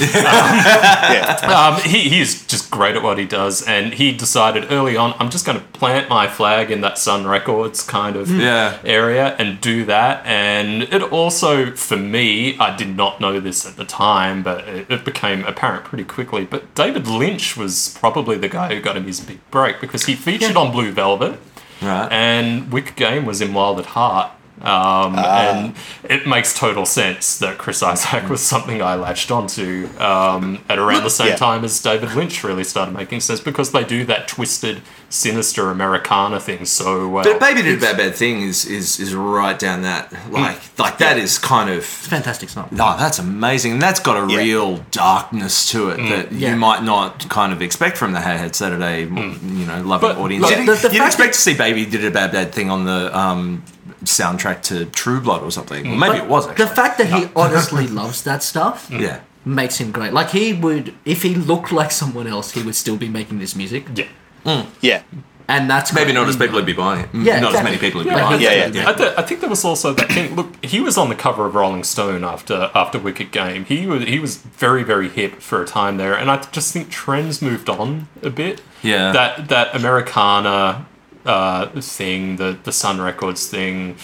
[1.07, 1.73] Yeah.
[1.75, 5.29] Um, he, he's just great at what he does, and he decided early on, I'm
[5.29, 8.79] just going to plant my flag in that Sun Records kind of Yeah.
[8.83, 10.25] area and do that.
[10.25, 14.89] And it also, for me, I did not know this at the time, but it,
[14.91, 16.45] it became apparent pretty quickly.
[16.45, 20.15] But David Lynch was probably the guy who got him his big break because he
[20.15, 21.39] featured on Blue Velvet,
[21.81, 24.31] right and Wicked Game was in Wild at Heart.
[24.61, 30.59] Um, And it makes total sense that Chris Isaak was something I latched onto um,
[30.67, 31.35] at around the same Yeah.
[31.35, 36.39] time as David Lynch really started making sense because they do that twisted, sinister Americana
[36.39, 37.23] thing so well.
[37.23, 40.97] But Baby Did a Bad Bad Thing is, is, is right down that like like
[40.97, 42.67] that is kind of Fantastic song.
[42.71, 44.37] no that's amazing and that's got a Yeah.
[44.39, 46.51] real darkness to it that Yeah.
[46.51, 50.17] you might not kind of expect from the Hey Head Saturday you know loving But,
[50.17, 50.41] audience.
[50.43, 52.69] look, you'd the- the you'd fact expect to see Baby Did a Bad Bad Thing
[52.69, 53.63] on the um,
[54.03, 55.85] soundtrack to True Blood or something.
[55.89, 56.65] Well, maybe But it was actually.
[56.65, 59.21] The fact that he honestly loves that stuff yeah.
[59.45, 60.13] makes him great.
[60.13, 63.55] Like he would, if he looked like someone else, he would still be making this
[63.55, 64.07] music, yeah.
[64.45, 64.67] Mm.
[64.81, 65.01] Yeah.
[65.49, 67.09] and that's Maybe not as people would be buying it.
[67.13, 68.43] Yeah, not as many people would be Yeah, buying it.
[68.43, 68.89] yeah, yeah.
[68.89, 70.35] I, th- I think there was also that thing.
[70.35, 73.65] Look, he was on the cover of Rolling Stone after after Wicked Game.
[73.65, 76.89] He was he was very very hip for a time there, and I just think
[76.89, 78.61] trends moved on a bit.
[78.83, 79.11] Yeah.
[79.11, 80.85] That that Americana
[81.27, 83.95] uh, thing, the the Sun Records thing,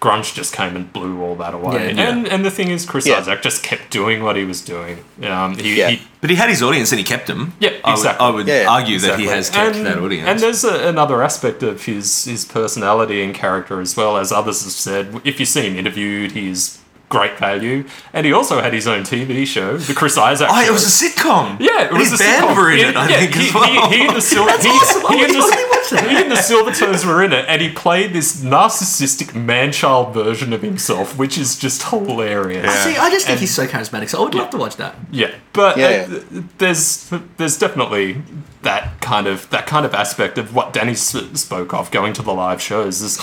[0.00, 1.74] grunge just came and blew all that away.
[1.74, 2.08] Yeah, yeah.
[2.10, 3.18] And and the thing is, Chris Yeah.
[3.20, 5.04] Isaak just kept doing what he was doing.
[5.22, 5.90] Um, he, Yeah.
[5.90, 7.52] he But he had his audience and he kept them.
[7.60, 8.26] Yeah, I would, exactly.
[8.26, 8.68] I would Yeah, yeah.
[8.76, 10.28] argue that he has kept and, that audience.
[10.28, 14.62] And there's a, another aspect of his his personality and character as well, as others
[14.64, 15.20] have said.
[15.24, 19.46] If you see him interviewed, he's great value, and he also had his own TV
[19.46, 20.50] show, the Chris Isaak.
[20.52, 21.56] Oh, it was a sitcom.
[21.58, 22.56] yeah, it And was his a band sitcom.
[22.56, 23.64] were in Yeah, it, I yeah, think, he, as well.
[23.90, 25.12] he, he and the Sil- he, awesome.
[25.16, 26.08] he and I totally watched the, that.
[26.08, 30.62] he and the Silvertones were in it, and he played this narcissistic man-child version of
[30.62, 32.72] himself, which is just hilarious.
[32.84, 34.94] See, I just think he's so charismatic, so I would love to watch that.
[35.10, 36.06] Yeah, but Yeah, uh, yeah.
[36.06, 38.22] th- there's there's definitely
[38.62, 42.22] that kind of that kind of aspect of what Danny s- spoke of going to
[42.22, 43.00] the live shows.
[43.00, 43.18] There's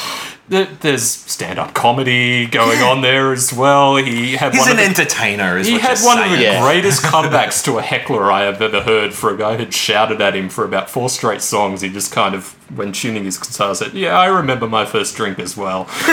[0.81, 3.95] there's stand up comedy going on there as well.
[3.97, 6.41] He had He's one an the, entertainer, is he what had you're one of the.
[6.43, 6.61] Yeah.
[6.63, 10.35] greatest comebacks to a heckler I have ever heard for a guy who'd shouted at
[10.35, 11.81] him for about four straight songs.
[11.81, 15.39] He just kind of, when tuning his guitar, said, "Yeah, I remember my first drink
[15.39, 15.87] as well."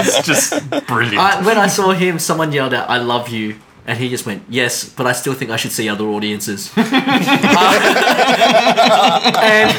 [0.00, 1.18] it's just brilliant.
[1.18, 4.42] I, when I saw him, someone yelled out, "I love you," and he just went,
[4.48, 6.72] "Yes, but I still think I should see other audiences."
[8.88, 9.72] Um, and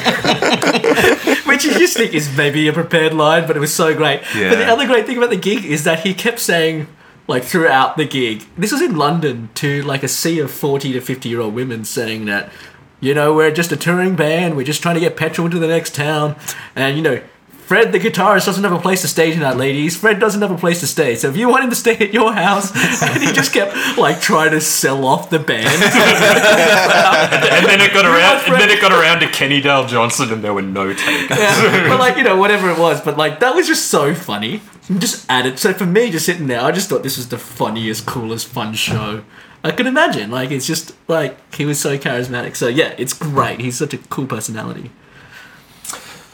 [1.48, 4.22] which you just think is maybe a prepared line, but it was so great.
[4.34, 6.88] But the other great thing about the gig is that he kept saying.
[7.28, 11.00] Like throughout the gig, this was in London to like a sea of forty to
[11.00, 12.52] fifty year old women saying that,
[13.00, 15.68] you know, we're just a touring band, we're just trying to get petrol to the
[15.68, 16.36] next town,
[16.76, 17.22] and you know,
[17.52, 19.96] Fred, the guitarist, doesn't have a place to stay tonight, ladies.
[19.96, 21.14] Fred doesn't have a place to stay.
[21.14, 22.72] So if you want him to stay at your house,
[23.04, 25.68] and he just kept like trying to sell off the band.
[25.84, 25.84] and
[27.68, 28.52] then it got around.
[28.52, 31.38] And then it got around to Kenney Dale Johnson, and there were no takers.
[31.38, 34.62] Yeah, but like you know whatever it was but like that was just so funny
[34.98, 38.06] just added so for me just sitting there i just thought this was the funniest
[38.06, 39.24] coolest fun show
[39.64, 43.60] i could imagine like it's just like he was so charismatic so yeah it's great
[43.60, 44.90] he's such a cool personality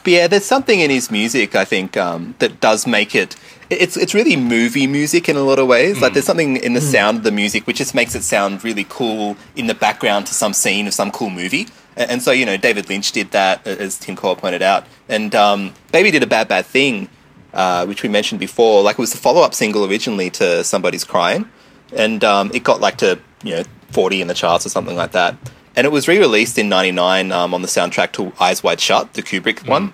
[0.03, 3.36] But yeah, there's something in his music I think um, that does make it.
[3.71, 5.99] It's it's really movie music in a lot of ways.
[5.99, 8.86] Like there's something in the sound of the music which just makes it sound really
[8.88, 11.65] cool in the background to some scene of some cool movie.
[11.97, 15.34] A- And so you know, David Lynch did that, as Tim Coyle pointed out, and
[15.34, 17.09] um, Baby did a bad bad thing,
[17.55, 18.84] uh, which we mentioned before.
[18.84, 21.49] Like it was the follow up single originally to Somebody's Crying,
[21.96, 25.12] and um, it got like to you know 40 in the charts or something like
[25.14, 25.36] that.
[25.78, 29.22] And it was re-released in '99 um, on the soundtrack to Eyes Wide Shut, the
[29.22, 29.93] Kubrick one.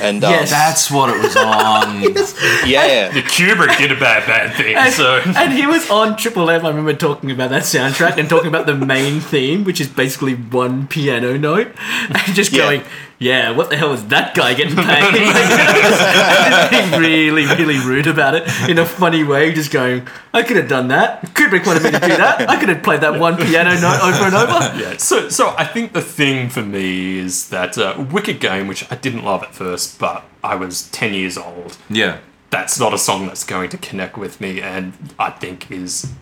[0.00, 0.48] And um, Yes.
[0.50, 2.00] That's what it was on.
[2.66, 4.74] yeah, The Kubrick did a bad, bad thing.
[4.74, 6.64] and, So and he was on Triple M.
[6.64, 10.32] I remember talking about that soundtrack and talking about the main theme, which is basically
[10.34, 11.74] one piano note,
[12.08, 12.58] and just Yeah.
[12.62, 12.82] going,
[13.18, 18.34] "Yeah, what the hell is that guy getting paid?" just being really, really rude about
[18.34, 21.22] it in a funny way, just going, "I could have done that.
[21.34, 22.48] Kubrick wanted me to do that.
[22.48, 25.64] I could have played that one piano note over and over." yeah, so so I
[25.64, 29.54] think the thing for me is that uh, Wicked Game, which I didn't love at
[29.54, 31.76] first, but I was ten years old.
[31.88, 32.18] yeah.
[32.48, 36.12] That's not a song that's going to connect with me, and I think is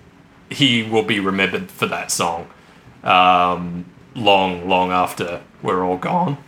[0.51, 2.49] he will be remembered for that song
[3.05, 3.85] um,
[4.15, 6.39] long, long after we're all gone.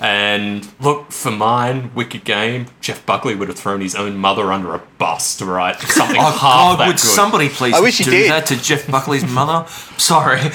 [0.00, 4.74] And look, for mine, Wicked Game, Jeff Buckley would have thrown his own mother under
[4.74, 6.80] a bus to write something Oh half God!
[6.80, 7.00] that Would good.
[7.00, 8.30] somebody please I wish do did.
[8.30, 9.68] that to Jeff Buckley's mother?
[9.98, 10.40] Sorry.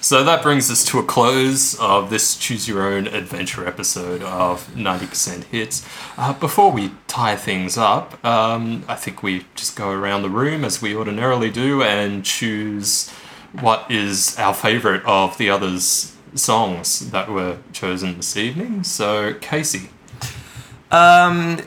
[0.00, 4.64] So that brings us to a close of this Choose Your Own Adventure episode of
[4.76, 5.84] 90% Hits.
[6.16, 10.64] Uh, before we tie things up, um, I think we just go around the room
[10.64, 13.12] as we ordinarily do and choose
[13.60, 18.84] what is our favourite of the others' songs that were chosen this evening.
[18.84, 19.90] So, Casey.
[20.90, 21.60] Um,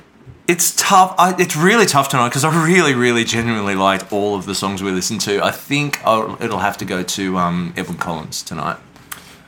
[0.47, 1.15] it's tough.
[1.17, 4.81] I, it's really tough tonight because I really, really, genuinely liked all of the songs
[4.81, 5.43] we listened to.
[5.43, 8.77] I think I'll, it'll have to go to um, Edwyn Collins tonight.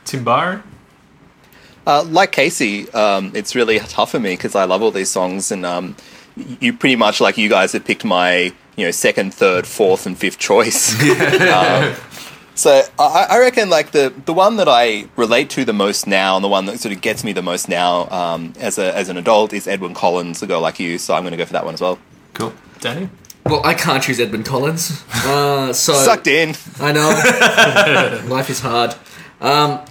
[0.04, 0.62] Tim Byron?
[1.86, 5.50] uh, like Casey, um, it's really tough for me because I love all these songs,
[5.50, 5.96] and um,
[6.36, 10.16] you pretty much like you guys have picked my you know second, third, fourth, and
[10.16, 10.94] fifth choice.
[11.02, 11.94] um,
[12.54, 16.36] so I, I reckon like the the one that I relate to the most now,
[16.36, 19.08] and the one that sort of gets me the most now um, as a as
[19.08, 21.54] an adult is Edwyn Collins, The Girl Like You." So I'm going to go for
[21.54, 21.98] that one as well.
[22.34, 22.52] Cool.
[22.80, 23.08] Danny?
[23.44, 26.54] Well, I can't choose Edmund Collins, uh, so Sucked in.
[26.78, 28.22] I know.
[28.32, 28.94] Life is hard.
[29.40, 29.84] Um,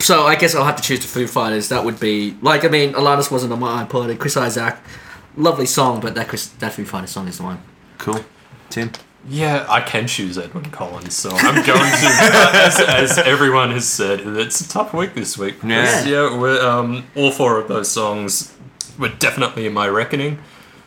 [0.00, 1.68] so I guess I'll have to choose the Foo Fighters.
[1.68, 4.18] That would be like I mean, Alanis wasn't on my iPod.
[4.18, 4.82] Chris Isaak,
[5.36, 7.60] lovely song, but that Chris that Foo Fighters song is the one.
[7.98, 8.24] Cool.
[8.70, 8.92] Tim.
[9.28, 12.06] Yeah, I can choose Edwyn Collins, so I'm going to.
[12.54, 15.56] as, as everyone has said, it's a tough week this week.
[15.60, 16.38] because, yeah.
[16.38, 18.54] we're, um, all four of those songs
[18.98, 20.38] were definitely in my reckoning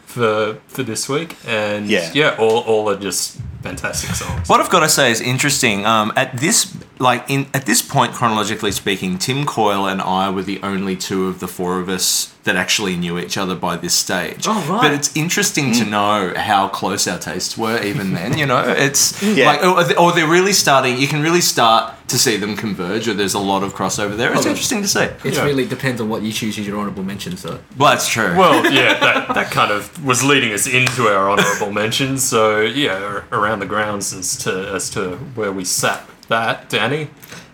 [0.06, 2.12] for for this week, and Yeah.
[2.14, 4.48] yeah, all, all are just fantastic songs.
[4.48, 5.86] What I've got to say is interesting.
[5.86, 6.66] Um, at this,
[7.00, 11.28] like in at this point, chronologically speaking, Tim Coyle and I were the only two
[11.28, 14.46] of the four of us that actually knew each other by this stage.
[14.48, 14.82] Oh, right.
[14.82, 15.90] But it's interesting to mm.
[15.90, 18.38] know how close our tastes were even then.
[18.38, 19.46] You know, it's Yeah.
[19.46, 20.98] like or, they- or they're really starting.
[20.98, 24.34] You can really start to see them converge, or there's a lot of crossover there.
[24.34, 25.04] It's Oh, interesting to see.
[25.24, 25.44] It Yeah.
[25.44, 27.60] really depends on what you choose as your honourable mentions, though.
[27.78, 28.36] Well, that's true.
[28.36, 32.24] Well, yeah, that, that kind of was leading us into our honourable mentions.
[32.24, 36.04] So yeah, around the grounds as to as to where we sat.
[36.30, 37.10] That Danny.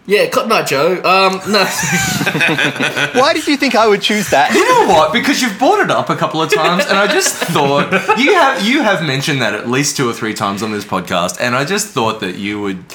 [0.08, 0.98] Yeah, Cotton Eye Joe.
[0.98, 1.66] Um, no,
[3.20, 4.54] Why did you think I would choose that?
[4.54, 5.12] You know what?
[5.12, 8.64] Because you've brought it up a couple of times, and I just thought you have
[8.64, 11.66] you have mentioned that at least two or three times on this podcast, and I
[11.66, 12.86] just thought that you would.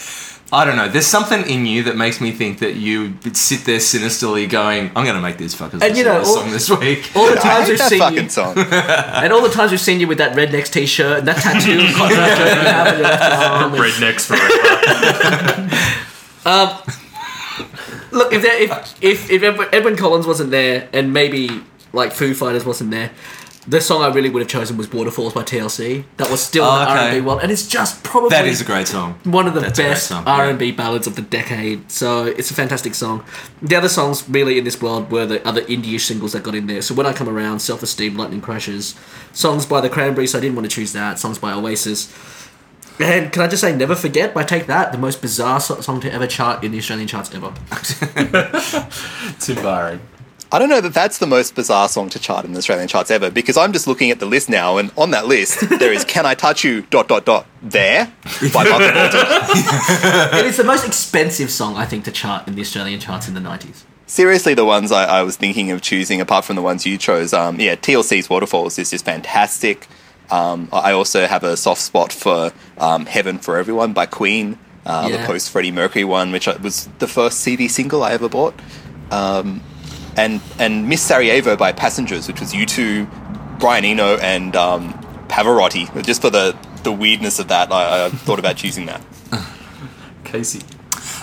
[0.53, 0.89] I don't know.
[0.89, 5.05] There's something in you that makes me think that you sit there sinisterly going, "I'm
[5.05, 7.27] going to make these fuckers And you know, to this all- song this week." all
[7.29, 8.59] the I times we've seen fucking you, song.
[8.59, 11.95] and all the times we've seen you with that Rednex t-shirt and that tattoo of
[11.95, 13.75] Cotton Eye Joe you have on your left arm.
[13.75, 15.71] and- Rednex forever.
[16.47, 16.69] Um,
[18.11, 18.71] look, if, there, if
[19.03, 21.63] if if Edwyn- Edwyn Collins wasn't there, and maybe
[21.93, 23.11] like Foo Fighters wasn't there,
[23.71, 26.05] the song I really would have chosen was "Waterfalls" by TLC.
[26.17, 26.99] That was still Oh, in the okay.
[27.01, 29.15] R and B world, and it's just probably That is a great song.
[29.25, 31.91] one of the That's best song, R and B ballads of the decade.
[31.91, 33.25] So it's a fantastic song.
[33.63, 36.67] The other songs really in this world were the other indie singles that got in
[36.67, 36.83] there.
[36.83, 38.95] So when I come around, "Self Esteem," "Lightning Crashes,"
[39.33, 40.35] songs by the Cranberries.
[40.35, 41.19] I didn't want to choose that.
[41.19, 42.09] Songs by Oasis.
[42.99, 46.13] And can I just say, never forget by Take That, the most bizarre song to
[46.13, 47.51] ever chart in the Australian charts ever.
[49.41, 50.01] Tim Byron.
[50.53, 53.11] I don't know that that's the most bizarre song to chart in the Australian charts
[53.11, 56.05] ever because I'm just looking at the list now, and on that list there is
[56.05, 58.07] "Can I Touch You?" dot dot dot there
[58.53, 59.27] by Bucket Bolton.
[60.41, 63.35] it is the most expensive song, I think, to chart in the Australian charts in
[63.35, 63.85] the 90s.
[64.07, 67.33] Seriously, the ones I, I was thinking of choosing, apart from the ones you chose,
[67.33, 69.87] um, yeah, TLC's Waterfalls is just fantastic.
[70.33, 75.09] Um, I also have a soft spot for um, "Heaven for Everyone" by Queen, uh,
[75.09, 78.55] the post Freddie Mercury one, which was the first CD single I ever bought.
[79.13, 79.61] Um,
[80.17, 84.93] and and Miss Sarajevo by Passengers, which was U2, Brian Eno, and um,
[85.29, 86.05] Pavarotti.
[86.05, 89.03] Just for the, the weirdness of that, I, I thought about choosing that.
[90.25, 90.61] Casey.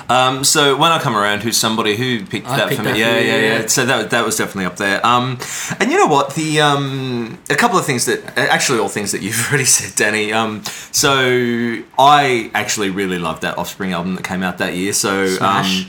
[0.10, 2.92] Um, so when I come around, who's somebody who picked I that picked for me?
[2.94, 3.60] that Yeah, for you, yeah, yeah.
[3.62, 3.68] yeah.
[3.68, 5.06] So that that was definitely up there.
[5.06, 5.38] Um,
[5.80, 6.34] and you know what?
[6.36, 10.32] The um, a couple of things that actually all things that you've already said, Danny.
[10.32, 14.94] Um, so I actually really loved that Offspring album that came out that year.
[14.94, 15.82] So Smash.
[15.82, 15.88] um,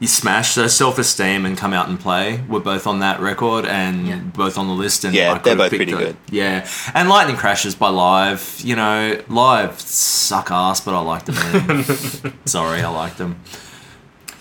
[0.00, 0.52] you smash.
[0.52, 4.16] So self esteem and come out and play were both on that record and Yeah.
[4.16, 5.04] both on the list.
[5.04, 5.96] And Yeah, I they're both pretty it.
[5.98, 6.16] good.
[6.30, 8.60] Yeah, and Lightning Crashes by Live.
[8.64, 11.84] You know, Live suck ass, but I liked them.
[12.46, 13.40] Sorry, I liked them.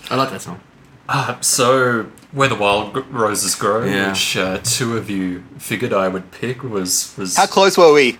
[0.09, 0.59] I like that song.
[1.07, 4.09] Uh, so, Where the Wild Roses Grow, Yeah.
[4.09, 8.17] which uh, two of you figured I would pick, was was How close were we?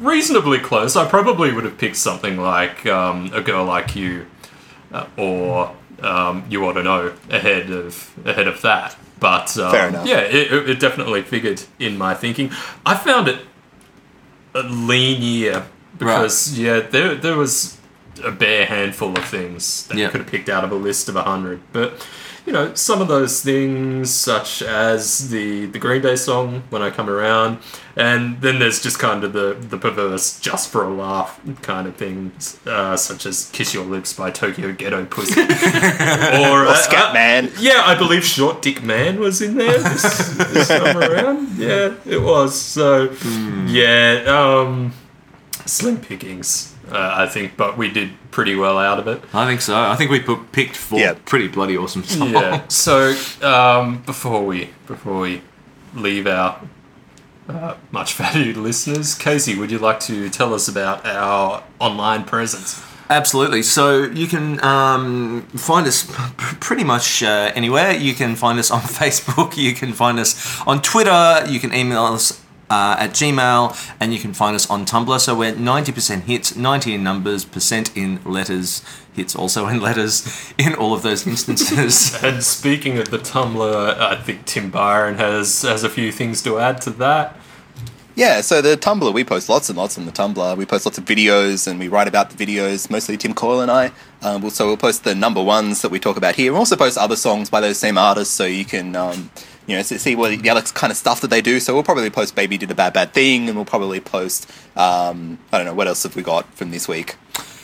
[0.00, 0.94] reasonably close.
[0.96, 4.26] I probably would have picked something like um, A Girl Like You
[4.92, 8.96] uh, or um, You Ought to Know ahead of ahead of that.
[9.20, 10.06] But um, Fair enough.
[10.06, 12.50] yeah, it, it- it definitely figured in my thinking.
[12.86, 13.40] I found it
[14.54, 15.66] a lean year
[15.98, 17.76] because yeah, there there was
[18.24, 20.04] a bare handful of things that Yeah.
[20.06, 22.06] you could have picked out of a list of a hundred, but.
[22.48, 26.88] You know, some of those things, such as the the Green Day song "When I
[26.88, 27.58] Come Around,"
[27.94, 31.96] and then there's just kind of the the perverse, just for a laugh kind of
[31.96, 37.52] things, uh, such as "Kiss Your Lips" by Tokyo Ghetto Pussy, or uh, Scat Man.
[37.58, 40.02] yeah, I believe Short Dick Man was in there this,
[40.38, 41.58] this time around.
[41.58, 42.58] Yeah, it was.
[42.58, 43.10] So,
[43.66, 44.94] yeah, um,
[45.66, 49.22] slim pickings, uh, I think, but we did pretty well out of it.
[49.34, 49.76] I think so.
[49.76, 51.14] I think we put, picked four Yeah.
[51.24, 52.32] pretty bloody awesome songs.
[52.32, 52.62] Yeah.
[52.68, 55.42] So, um, before we before we
[55.94, 56.60] leave our
[57.48, 62.82] uh, much valued listeners, Casey, would you like to tell us about our online presence?
[63.10, 63.62] Absolutely.
[63.62, 66.12] So you can um, find us p-
[66.60, 67.92] pretty much uh, anywhere.
[67.92, 69.56] You can find us on Facebook.
[69.56, 71.42] You can find us on Twitter.
[71.48, 72.42] You can email us.
[72.70, 75.18] Uh, at Gmail, and you can find us on Tumblr.
[75.20, 78.82] So we're 90% hits, 90 in numbers, percent in letters,
[79.14, 82.18] hits also in letters in all of those instances.
[82.22, 86.58] And speaking of the Tumblr, I think Tim Byron has has a few things to
[86.58, 87.36] add to that.
[88.14, 90.56] Yeah, so the Tumblr, we post lots and lots on the Tumblr.
[90.56, 93.70] We post lots of videos and we write about the videos, mostly Tim Coyle and
[93.70, 93.92] I.
[94.22, 96.50] Um, we'll- so we'll post the number ones that we talk about here.
[96.52, 99.30] We'll also post other songs by those same artists so you can, um,
[99.68, 101.60] you know, see what the other kind of stuff that they do.
[101.60, 105.38] So we'll probably post Baby Did a Bad Bad Thing and we'll probably post, um,
[105.52, 107.16] I don't know, what else have we got from this week?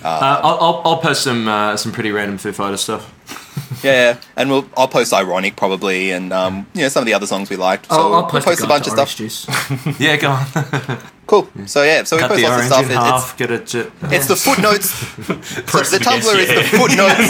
[0.04, 3.10] Uh, I'll, I'll, I'll post some uh, some pretty random Foo Fighter stuff.
[3.82, 7.26] Yeah, and we'll I'll post Ironic probably and, um, you know, some of the other
[7.26, 7.86] songs we liked.
[7.86, 10.00] So I'll, we'll I'll post, post a, bunch of stuff.
[10.00, 10.98] Yeah, go on.
[11.26, 11.48] Cool.
[11.66, 12.84] So yeah, so we Cut post lots of stuff.
[12.84, 13.34] in It- half.
[13.38, 13.66] Get it.
[13.68, 14.90] To, It's, it's the footnotes.
[14.90, 17.26] so the Tumblr is the footnotes.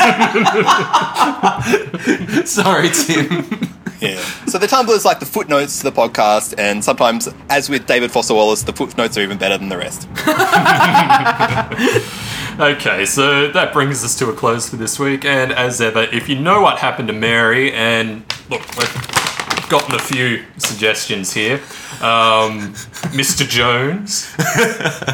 [2.51, 3.71] sorry, Tim.
[4.01, 4.19] Yeah.
[4.47, 8.11] So the Tumblr is like the footnotes to the podcast, and sometimes, as with David
[8.11, 10.09] Foster Wallace, the footnotes are even better than the rest.
[12.55, 15.25] Okay, so that brings us to a close for this week.
[15.25, 19.99] And as ever, if you know what happened to Mary, and look, we've gotten a
[19.99, 21.61] few suggestions here.
[22.05, 22.75] Um,
[23.17, 23.49] Mr.
[23.49, 24.29] Jones,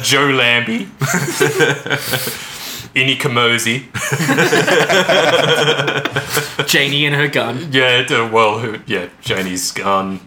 [0.02, 0.86] Joe Lambie,
[2.94, 3.86] Ini Kamoze,
[6.66, 7.68] Janie and her gun.
[7.70, 10.20] yeah, well, who, yeah, Janie's gun.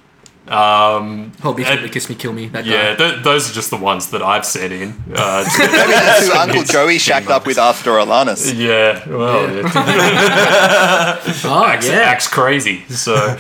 [0.48, 2.48] Um, Hold me, and- flip kiss me, kill me.
[2.48, 3.12] That yeah, guy.
[3.12, 4.90] th- those are just the ones that I've set in.
[5.14, 8.54] Uh, Maybe that's who Uncle Joey shacked up with after Alanis.
[8.56, 9.64] yeah, well, yeah.
[11.46, 11.96] Oh, acts, yeah.
[11.96, 12.84] acts crazy.
[12.90, 13.38] So,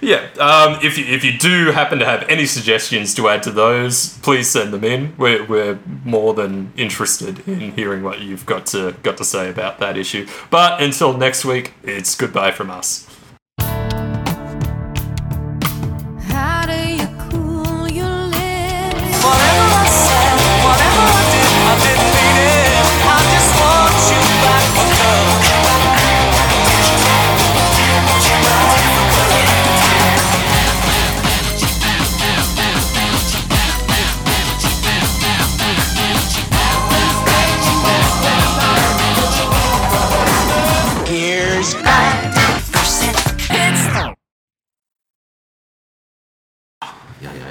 [0.00, 3.50] yeah, um, if you, if you do happen to have any suggestions to add to
[3.50, 5.14] those, please send them in.
[5.16, 9.78] We're, we're more than interested in hearing what you've got to got to say about
[9.78, 10.26] that issue.
[10.50, 13.07] But until next week, it's goodbye from us.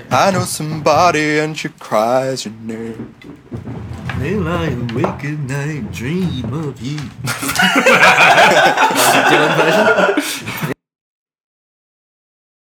[0.09, 3.13] I know somebody and she cries your name.
[4.19, 6.97] They lie awake at night, dream of you.
[9.27, 10.73] Dylan version.